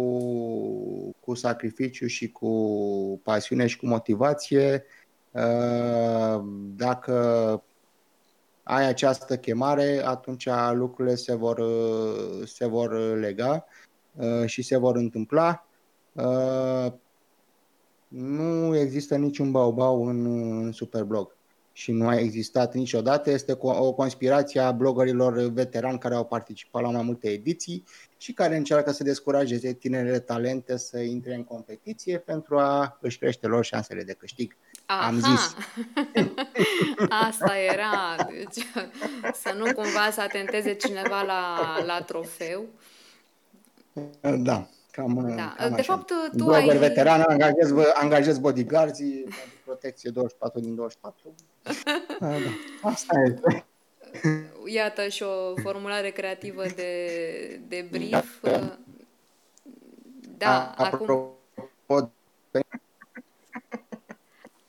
cu 1.20 1.34
sacrificiu 1.34 2.06
și 2.06 2.30
cu 2.30 3.20
pasiune 3.22 3.66
și 3.66 3.78
cu 3.78 3.86
motivație. 3.86 4.84
Uh, 5.30 6.44
dacă 6.76 7.14
ai 8.62 8.86
această 8.86 9.36
chemare, 9.38 10.02
atunci 10.04 10.48
lucrurile 10.72 11.14
se 11.14 11.34
vor, 11.34 11.62
se 12.44 12.66
vor 12.66 12.92
lega 13.18 13.64
uh, 14.16 14.46
și 14.46 14.62
se 14.62 14.76
vor 14.76 14.96
întâmpla. 14.96 15.66
Nu 18.08 18.76
există 18.76 19.16
niciun 19.16 19.50
baubau 19.50 20.06
în, 20.06 20.24
în 20.64 20.72
Superblog 20.72 21.36
și 21.76 21.92
nu 21.92 22.08
a 22.08 22.18
existat 22.18 22.74
niciodată. 22.74 23.30
Este 23.30 23.56
o 23.60 23.92
conspirație 23.92 24.60
a 24.60 24.72
blogărilor 24.72 25.38
veterani 25.38 25.98
care 25.98 26.14
au 26.14 26.24
participat 26.24 26.82
la 26.82 26.90
mai 26.90 27.02
multe 27.02 27.28
ediții 27.28 27.84
și 28.16 28.32
care 28.32 28.56
încearcă 28.56 28.90
să 28.90 29.02
descurajeze 29.02 29.72
tinerele 29.72 30.18
talente 30.18 30.76
să 30.76 30.98
intre 30.98 31.34
în 31.34 31.44
competiție 31.44 32.18
pentru 32.18 32.58
a 32.58 32.98
își 33.00 33.18
crește 33.18 33.46
lor 33.46 33.64
șansele 33.64 34.02
de 34.02 34.12
câștig. 34.12 34.56
Aha. 34.86 35.06
Am 35.06 35.20
zis. 35.20 35.56
Asta 37.28 37.56
era. 37.56 38.16
Deci, 38.28 38.66
să 39.42 39.54
nu 39.58 39.64
cumva 39.64 40.10
să 40.12 40.20
atenteze 40.20 40.74
cineva 40.74 41.22
la, 41.22 41.58
la 41.86 42.02
trofeu. 42.02 42.66
Da. 44.36 44.68
Cam, 44.94 45.34
da. 45.36 45.54
cam 45.58 45.74
de 45.74 45.80
așa. 45.80 45.92
fapt, 45.94 46.06
tu 46.36 46.44
Blogger 46.44 46.70
ai... 46.70 46.78
veteran, 46.78 47.20
angajez, 47.20 47.72
angajez 47.94 48.38
bodyguards 48.38 48.98
pentru 48.98 49.60
protecție 49.64 50.10
24 50.10 50.60
din 50.60 50.74
24. 50.74 51.34
da. 52.20 52.28
Asta 52.82 53.22
este. 53.26 53.64
Iată 54.66 55.08
și 55.08 55.22
o 55.22 55.54
formulare 55.62 56.10
creativă 56.10 56.62
de, 56.76 57.60
de 57.68 57.86
brief. 57.90 58.42
Da. 58.42 58.78
Da, 60.38 60.74
acum... 60.76 61.32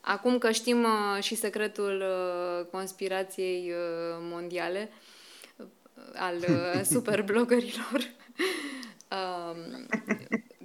Acum 0.00 0.38
că 0.38 0.50
știm 0.50 0.82
uh, 0.82 1.22
și 1.22 1.34
secretul 1.34 2.04
uh, 2.06 2.66
conspirației 2.70 3.70
uh, 3.70 4.16
mondiale 4.20 4.90
al 6.14 6.34
superblogărilor, 6.92 8.00
um, 9.16 9.86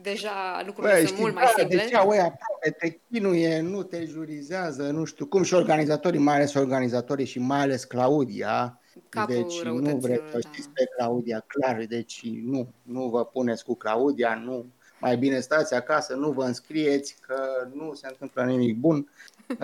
deja 0.02 0.64
lucrurile 0.66 1.00
Bă, 1.02 1.08
sunt 1.08 1.20
mult 1.20 1.34
mai 1.34 1.44
da, 1.44 1.52
simple. 1.58 1.78
Deci 1.78 1.92
oi 1.92 2.18
aproape 2.18 2.70
te 2.80 3.00
chinuie, 3.12 3.60
nu 3.60 3.84
te 3.84 4.06
jurizează, 4.06 4.84
nu 4.84 5.04
știu 5.04 5.26
cum 5.26 5.44
și 5.44 5.54
organizatorii, 5.54 6.20
mai 6.20 6.36
ales 6.36 6.54
organizatorii 6.54 7.26
și 7.26 7.40
mai 7.40 7.60
ales 7.60 7.84
Claudia, 7.84 8.82
Capul 9.10 9.36
deci 9.36 9.64
nu 9.64 9.98
vreți 9.98 10.32
să 10.32 10.40
da. 10.44 10.50
știți 10.50 10.70
pe 10.70 10.84
Claudia, 10.98 11.46
clar, 11.48 11.86
deci 11.90 12.22
nu, 12.44 12.68
nu 12.82 13.10
vă 13.10 13.26
puneți 13.26 13.66
cu 13.66 13.76
Claudia, 13.76 14.42
nu, 14.46 14.66
mai 15.00 15.18
bine 15.18 15.40
stați 15.40 15.74
acasă, 15.74 16.16
nu 16.16 16.32
vă 16.32 16.44
înscrieți 16.44 17.16
că 17.22 17.68
nu 17.74 17.94
se 17.94 18.08
întâmplă 18.08 18.44
nimic 18.44 18.78
bun. 18.78 19.06
Uh, 19.52 19.58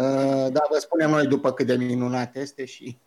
dar 0.52 0.68
vă 0.70 0.78
spunem 0.80 1.10
noi 1.10 1.28
după 1.28 1.52
cât 1.52 1.66
de 1.66 1.76
minunat 1.76 2.36
este 2.36 2.66
și, 2.66 2.98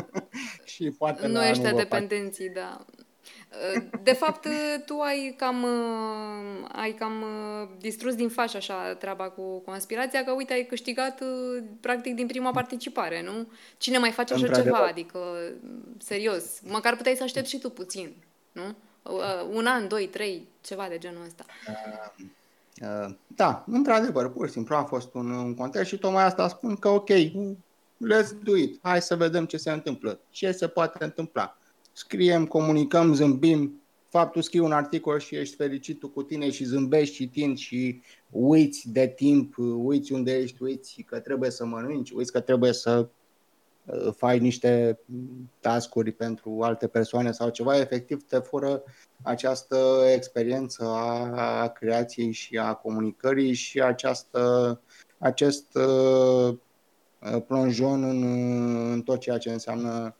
și 0.64 0.90
poate 0.98 1.26
nu 1.26 1.40
ăștia 1.50 1.72
dependenții, 1.72 2.48
da. 2.48 2.84
Uh, 3.50 3.82
de 4.02 4.12
fapt, 4.12 4.46
tu 4.86 5.00
ai 5.00 5.34
cam, 5.38 5.62
uh, 5.62 6.68
ai 6.72 6.92
cam 6.92 7.24
distrus 7.78 8.14
din 8.14 8.28
faș 8.28 8.54
așa 8.54 8.94
treaba 8.94 9.24
cu 9.28 9.58
conspirația, 9.58 10.24
că 10.24 10.30
uite, 10.32 10.52
ai 10.52 10.64
câștigat 10.64 11.22
practic 11.80 12.14
din 12.14 12.26
prima 12.26 12.50
participare, 12.50 13.22
nu? 13.22 13.48
Cine 13.78 13.98
mai 13.98 14.10
face 14.10 14.34
așa 14.34 14.48
ceva? 14.48 14.78
Adică, 14.86 15.18
serios, 15.98 16.60
măcar 16.62 16.96
puteai 16.96 17.16
să 17.16 17.22
aștepți 17.22 17.50
și 17.50 17.58
tu 17.58 17.70
puțin, 17.70 18.16
nu? 18.52 18.74
Un 19.52 19.66
an, 19.66 19.88
doi, 19.88 20.06
trei, 20.06 20.48
ceva 20.60 20.86
de 20.88 20.98
genul 20.98 21.24
ăsta. 21.24 21.44
Uh 21.68 22.26
Uh, 22.80 23.14
da, 23.26 23.64
într-adevăr, 23.66 24.32
pur 24.32 24.46
și 24.46 24.52
simplu 24.52 24.74
a 24.76 24.84
fost 24.84 25.14
un, 25.14 25.30
un 25.30 25.54
context 25.54 25.88
și 25.88 25.98
tocmai 25.98 26.24
asta 26.24 26.48
spun 26.48 26.76
că 26.76 26.88
ok, 26.88 27.10
let's 28.08 28.42
do 28.42 28.56
it, 28.56 28.78
hai 28.82 29.02
să 29.02 29.16
vedem 29.16 29.44
ce 29.46 29.56
se 29.56 29.70
întâmplă, 29.70 30.20
ce 30.30 30.52
se 30.52 30.68
poate 30.68 31.04
întâmpla. 31.04 31.58
Scriem, 32.00 32.46
comunicăm, 32.46 33.14
zâmbim, 33.14 33.82
faptul 34.08 34.42
scrii 34.42 34.60
un 34.60 34.72
articol 34.72 35.18
și 35.18 35.36
ești 35.36 35.56
fericit 35.56 35.98
tu 35.98 36.08
cu 36.08 36.22
tine 36.22 36.50
și 36.50 36.64
zâmbești 36.64 37.14
citind 37.14 37.58
și 37.58 38.02
uiți 38.30 38.88
de 38.92 39.06
timp, 39.06 39.54
uiți 39.58 40.12
unde 40.12 40.36
ești, 40.36 40.62
uiți 40.62 41.02
că 41.06 41.18
trebuie 41.18 41.50
să 41.50 41.64
mănânci, 41.64 42.10
uiți 42.10 42.32
că 42.32 42.40
trebuie 42.40 42.72
să 42.72 43.08
uh, 43.84 44.12
faci 44.16 44.38
niște 44.38 44.98
tascuri 45.60 46.12
pentru 46.12 46.58
alte 46.62 46.86
persoane 46.86 47.32
sau 47.32 47.48
ceva, 47.48 47.78
efectiv 47.78 48.22
te 48.22 48.38
fură 48.38 48.82
această 49.22 50.02
experiență 50.14 50.84
a, 50.84 51.60
a 51.62 51.68
creației 51.68 52.32
și 52.32 52.58
a 52.58 52.74
comunicării 52.74 53.52
și 53.52 53.80
această, 53.80 54.80
acest 55.18 55.74
uh, 55.74 56.56
plonjon 57.46 58.04
în, 58.04 58.22
în 58.92 59.02
tot 59.02 59.20
ceea 59.20 59.38
ce 59.38 59.50
înseamnă 59.50 60.04
uh, 60.04 60.19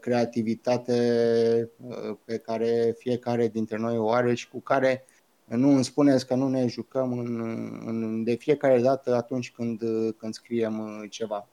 creativitate 0.00 1.70
uh, 1.86 2.16
pe 2.24 2.38
care 2.38 2.94
fiecare 2.98 3.48
dintre 3.48 3.76
noi 3.76 3.98
o 3.98 4.10
are 4.10 4.34
și 4.34 4.48
cu 4.48 4.60
care 4.60 5.04
nu 5.44 5.68
îmi 5.70 5.84
spuneți 5.84 6.26
că 6.26 6.34
nu 6.34 6.48
ne 6.48 6.66
jucăm 6.66 7.18
în, 7.18 7.40
în, 7.86 8.24
de 8.24 8.34
fiecare 8.34 8.80
dată 8.80 9.14
atunci 9.14 9.50
când, 9.50 9.80
când 10.16 10.34
scriem 10.34 10.78
uh, 10.78 11.10
ceva. 11.10 11.48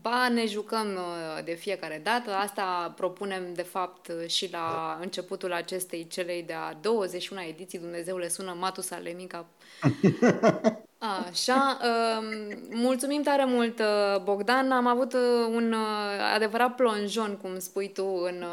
Ba, 0.00 0.28
ne 0.28 0.46
jucăm 0.46 0.86
uh, 0.86 1.44
de 1.44 1.52
fiecare 1.52 2.00
dată. 2.04 2.30
Asta 2.30 2.92
propunem, 2.96 3.54
de 3.54 3.62
fapt, 3.62 4.10
și 4.26 4.50
la 4.50 4.98
începutul 5.00 5.52
acestei 5.52 6.06
celei 6.06 6.42
de-a 6.42 6.78
21 6.80 7.40
ediții 7.42 7.78
Dumnezeule 7.78 8.28
sună 8.28 8.56
Matusalemica 8.58 9.46
Așa, 11.30 11.78
um, 11.82 12.58
mulțumim 12.70 13.22
tare 13.22 13.44
mult, 13.44 13.78
uh, 13.78 14.20
Bogdan. 14.22 14.70
Am 14.70 14.86
avut 14.86 15.12
uh, 15.12 15.20
un 15.48 15.72
uh, 15.72 16.34
adevărat 16.34 16.74
plonjon, 16.74 17.36
cum 17.42 17.58
spui 17.58 17.92
tu, 17.92 18.06
în, 18.06 18.44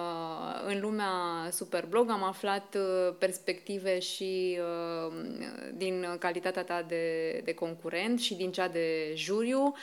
în 0.67 0.79
lumea 0.81 1.11
Superblog. 1.51 2.09
Am 2.09 2.23
aflat 2.23 2.77
perspective 3.17 3.99
și 3.99 4.59
din 5.73 6.15
calitatea 6.19 6.63
ta 6.63 6.85
de, 6.87 7.41
de 7.43 7.53
concurent 7.53 8.19
și 8.19 8.33
din 8.35 8.51
cea 8.51 8.67
de 8.67 9.13
juriu. 9.15 9.73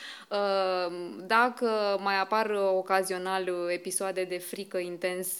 Dacă 1.27 1.99
mai 2.03 2.21
apar 2.21 2.51
ocazional 2.75 3.51
episoade 3.69 4.25
de 4.25 4.39
frică 4.39 4.79
intens, 4.79 5.39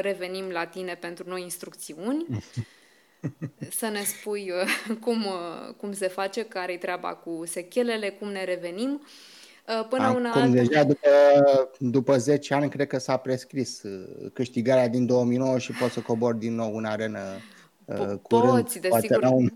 revenim 0.00 0.48
la 0.50 0.66
tine 0.66 0.94
pentru 0.94 1.28
noi 1.28 1.42
instrucțiuni. 1.42 2.26
să 3.70 3.86
ne 3.86 4.02
spui 4.04 4.50
uh, 4.50 4.96
cum, 5.04 5.24
uh, 5.24 5.74
cum 5.76 5.92
se 5.92 6.08
face, 6.08 6.44
care-i 6.44 6.78
treaba 6.78 7.08
cu 7.08 7.42
sechelele, 7.46 8.08
cum 8.10 8.28
ne 8.28 8.44
revenim. 8.44 9.00
Uh, 9.68 9.86
până 9.88 10.02
Acum, 10.02 10.16
una 10.16 10.30
altă... 10.30 10.48
deja 10.48 10.84
după, 10.84 11.08
după 11.78 12.18
10 12.18 12.54
ani, 12.54 12.70
cred 12.70 12.86
că 12.86 12.98
s-a 12.98 13.16
prescris 13.16 13.82
câștigarea 14.32 14.88
din 14.88 15.06
2009 15.06 15.58
și 15.58 15.72
poți 15.72 15.92
să 15.92 16.00
cobor 16.00 16.34
din 16.34 16.54
nou 16.54 16.76
în 16.76 16.84
arenă 16.84 17.20
Uh, 17.84 18.12
curând, 18.22 18.62
poți, 18.62 18.80
desigur, 18.80 19.22
un 19.22 19.48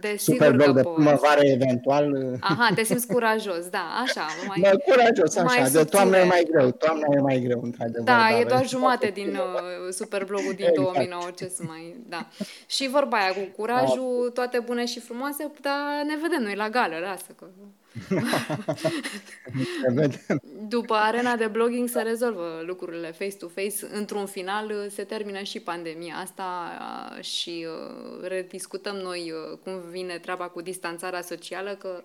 de 0.00 0.14
super 0.18 0.50
sigur 0.50 0.72
de 0.72 0.82
primăvară 0.94 1.40
eventual. 1.40 2.36
Aha, 2.40 2.70
te 2.74 2.82
simți 2.82 3.06
curajos, 3.06 3.68
da, 3.68 4.02
așa. 4.02 4.26
Mai, 4.46 4.60
da, 4.60 4.70
curajos, 4.70 5.36
așa, 5.36 5.44
mai 5.44 5.70
de 5.70 5.84
toamnă 5.84 6.16
e 6.16 6.24
mai 6.24 6.46
greu, 6.50 6.70
toamna 6.70 7.06
e 7.16 7.20
mai 7.20 7.40
greu, 7.40 7.60
într-adevăr. 7.62 8.04
Da, 8.04 8.38
e 8.40 8.44
doar 8.44 8.66
jumate 8.68 9.10
din 9.14 9.28
uh, 9.28 9.92
superblogul 9.92 10.52
din 10.56 10.66
exact. 10.66 10.92
2009, 10.92 11.22
ce 11.36 11.48
să 11.48 11.62
mai, 11.66 11.96
da. 12.08 12.28
Și 12.66 12.88
vorba 12.88 13.16
aia 13.16 13.32
cu 13.32 13.62
curajul, 13.62 14.30
toate 14.34 14.58
bune 14.64 14.84
și 14.84 15.00
frumoase, 15.00 15.50
dar 15.60 16.04
ne 16.06 16.16
vedem 16.22 16.42
noi 16.42 16.54
la 16.54 16.68
gală, 16.68 16.94
lasă 17.02 17.32
că... 17.38 17.46
După 20.68 20.94
arena 20.94 21.36
de 21.36 21.46
blogging 21.46 21.88
se 21.88 22.02
rezolvă 22.02 22.62
lucrurile 22.66 23.12
face-to-face. 23.12 23.86
Într-un 23.92 24.26
final 24.26 24.88
se 24.90 25.04
termină 25.04 25.42
și 25.42 25.60
pandemia 25.60 26.14
asta 26.14 26.72
și 27.20 27.66
uh, 27.68 28.28
rediscutăm 28.28 28.96
noi 28.96 29.32
uh, 29.32 29.58
cum 29.64 29.80
vine 29.90 30.18
treaba 30.18 30.48
cu 30.48 30.60
distanțarea 30.60 31.22
socială, 31.22 31.74
că 31.74 32.02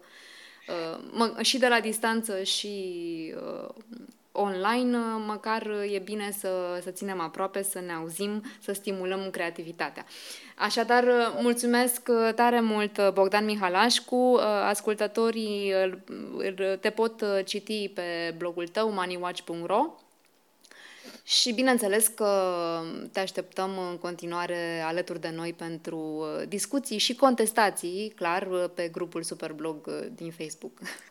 uh, 0.68 1.46
și 1.46 1.58
de 1.58 1.68
la 1.68 1.80
distanță 1.80 2.44
și 2.44 3.34
online, 4.42 4.98
măcar 5.26 5.72
e 5.92 6.00
bine 6.00 6.32
să, 6.40 6.80
să 6.84 6.90
ținem 6.90 7.20
aproape, 7.20 7.64
să 7.64 7.80
ne 7.80 7.94
auzim, 7.94 8.44
să 8.60 8.74
stimulăm 8.74 9.30
creativitatea. 9.32 10.06
Așadar, 10.56 11.04
mulțumesc 11.42 12.02
tare 12.36 12.60
mult 12.60 13.10
Bogdan 13.14 13.46
Mihalașcu. 13.46 14.40
Ascultătorii 14.64 15.74
te 16.80 16.90
pot 16.90 17.24
citi 17.46 17.90
pe 17.90 18.36
blogul 18.38 18.68
tău 18.68 18.92
moneywatch.ro 18.92 19.86
și 21.24 21.52
bineînțeles 21.52 22.08
că 22.08 22.42
te 23.12 23.20
așteptăm 23.20 23.70
în 23.90 23.98
continuare 23.98 24.82
alături 24.86 25.22
de 25.22 25.30
noi 25.36 25.54
pentru 25.54 26.26
discuții 26.48 26.98
și 26.98 27.16
contestații, 27.16 28.14
clar, 28.16 28.48
pe 28.74 28.88
grupul 28.88 29.24
Superblog 29.24 29.90
din 30.16 30.32
Facebook. 30.32 30.72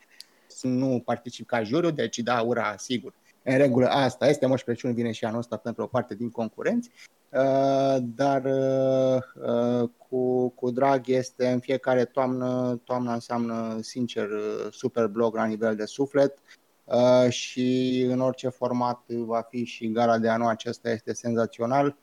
Nu 0.63 1.03
particip 1.05 1.47
ca 1.47 1.63
juriu, 1.63 1.91
deci 1.91 2.19
da, 2.19 2.41
ura, 2.41 2.75
sigur. 2.77 3.15
În 3.51 3.57
regulă, 3.57 3.87
asta 3.87 4.29
este, 4.29 4.47
Moș 4.47 4.63
Crăciun 4.63 4.95
vine 4.95 5.13
și 5.13 5.25
anul 5.25 5.39
ăsta 5.39 5.57
pentru 5.57 5.83
o 5.83 5.87
parte 5.87 6.15
din 6.15 6.31
concurenți, 6.31 6.91
uh, 7.29 7.97
dar 8.01 8.45
uh, 8.45 9.23
uh, 9.47 9.89
cu, 10.09 10.49
cu 10.49 10.71
drag 10.71 11.09
este 11.09 11.49
în 11.49 11.59
fiecare 11.59 12.05
toamnă, 12.05 12.81
toamna 12.85 13.13
înseamnă 13.13 13.79
sincer 13.81 14.29
super 14.71 15.07
blog 15.07 15.35
la 15.35 15.45
nivel 15.45 15.77
de 15.77 15.85
suflet 15.85 16.39
și 17.29 18.01
în 18.11 18.21
orice 18.21 18.49
format 18.49 19.09
va 19.09 19.47
fi 19.51 19.65
și 19.65 19.93
gala 19.93 20.19
de 20.19 20.29
anul 20.29 20.49
acesta 20.49 20.91
este 20.91 21.13
senzațional 21.13 21.97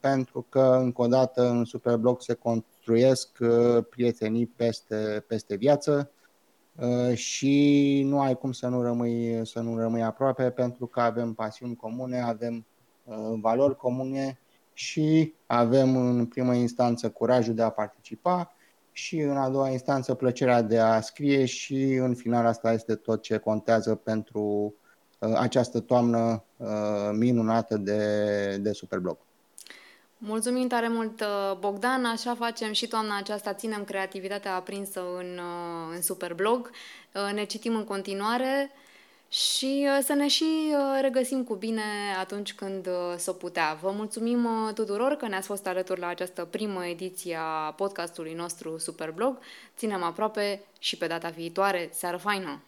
pentru 0.00 0.46
că 0.48 0.78
încă 0.80 1.02
o 1.02 1.06
dată 1.06 1.48
în 1.48 1.64
Superblog 1.64 2.22
se 2.22 2.34
construiesc 2.34 3.38
prietenii 3.90 4.46
peste, 4.46 5.24
peste 5.26 5.56
viață 5.56 6.10
Uh, 6.10 6.19
și 7.14 8.02
nu 8.06 8.20
ai 8.20 8.34
cum 8.34 8.52
să 8.52 8.68
nu 8.68 8.82
rămâi, 8.82 9.40
să 9.46 9.60
nu 9.60 9.78
rămâi 9.78 10.02
aproape 10.02 10.50
pentru 10.50 10.86
că 10.86 11.00
avem 11.00 11.32
pasiuni 11.32 11.76
comune, 11.76 12.20
avem 12.20 12.66
uh, 13.04 13.16
valori 13.40 13.76
comune 13.76 14.38
și 14.72 15.34
avem 15.46 15.96
în 15.96 16.26
primă 16.26 16.54
instanță 16.54 17.10
curajul 17.10 17.54
de 17.54 17.62
a 17.62 17.70
participa 17.70 18.54
și 18.92 19.18
în 19.18 19.36
a 19.36 19.48
doua 19.48 19.68
instanță 19.68 20.14
plăcerea 20.14 20.62
de 20.62 20.78
a 20.78 21.00
scrie 21.00 21.44
și 21.44 21.94
în 21.94 22.14
final 22.14 22.46
asta 22.46 22.72
este 22.72 22.94
tot 22.94 23.22
ce 23.22 23.36
contează 23.36 23.94
pentru 23.94 24.74
uh, 25.18 25.32
această 25.34 25.80
toamnă 25.80 26.44
minunată 27.12 27.76
de, 27.76 28.56
de 28.56 28.72
Superblog. 28.72 29.18
Mulțumim 30.22 30.68
tare 30.68 30.88
mult, 30.88 31.20
uh, 31.20 31.56
Bogdan. 31.58 32.04
Așa 32.04 32.34
facem 32.34 32.72
și 32.72 32.86
toamna 32.86 33.16
aceasta, 33.16 33.52
ținem 33.52 33.84
creativitatea 33.84 34.54
aprinsă 34.54 35.00
în, 35.16 35.38
uh, 35.38 35.94
în 35.94 36.02
Superblog. 36.02 36.70
Uh, 37.14 37.32
ne 37.34 37.44
citim 37.44 37.76
în 37.76 37.84
continuare 37.84 38.70
și 39.28 39.86
uh, 39.86 40.04
să 40.04 40.12
ne 40.12 40.28
și 40.28 40.44
uh, 40.44 40.98
regăsim 41.00 41.44
cu 41.44 41.54
bine 41.54 41.82
atunci 42.20 42.54
când 42.54 42.86
uh, 42.86 43.14
s-o 43.16 43.32
putea. 43.32 43.78
Vă 43.82 43.90
mulțumim 43.96 44.48
tuturor 44.74 45.12
că 45.12 45.28
ne-ați 45.28 45.46
fost 45.46 45.66
alături 45.66 46.00
la 46.00 46.06
această 46.06 46.44
primă 46.44 46.84
ediție 46.84 47.38
a 47.40 47.72
podcastului 47.72 48.34
nostru 48.34 48.78
Superblog. 48.78 49.38
Ținem 49.76 50.02
aproape 50.02 50.62
și 50.78 50.96
pe 50.96 51.06
data 51.06 51.28
viitoare. 51.28 51.90
Seară 51.92 52.16
faină! 52.16 52.62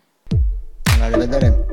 La 0.99 1.09
revedere! 1.09 1.67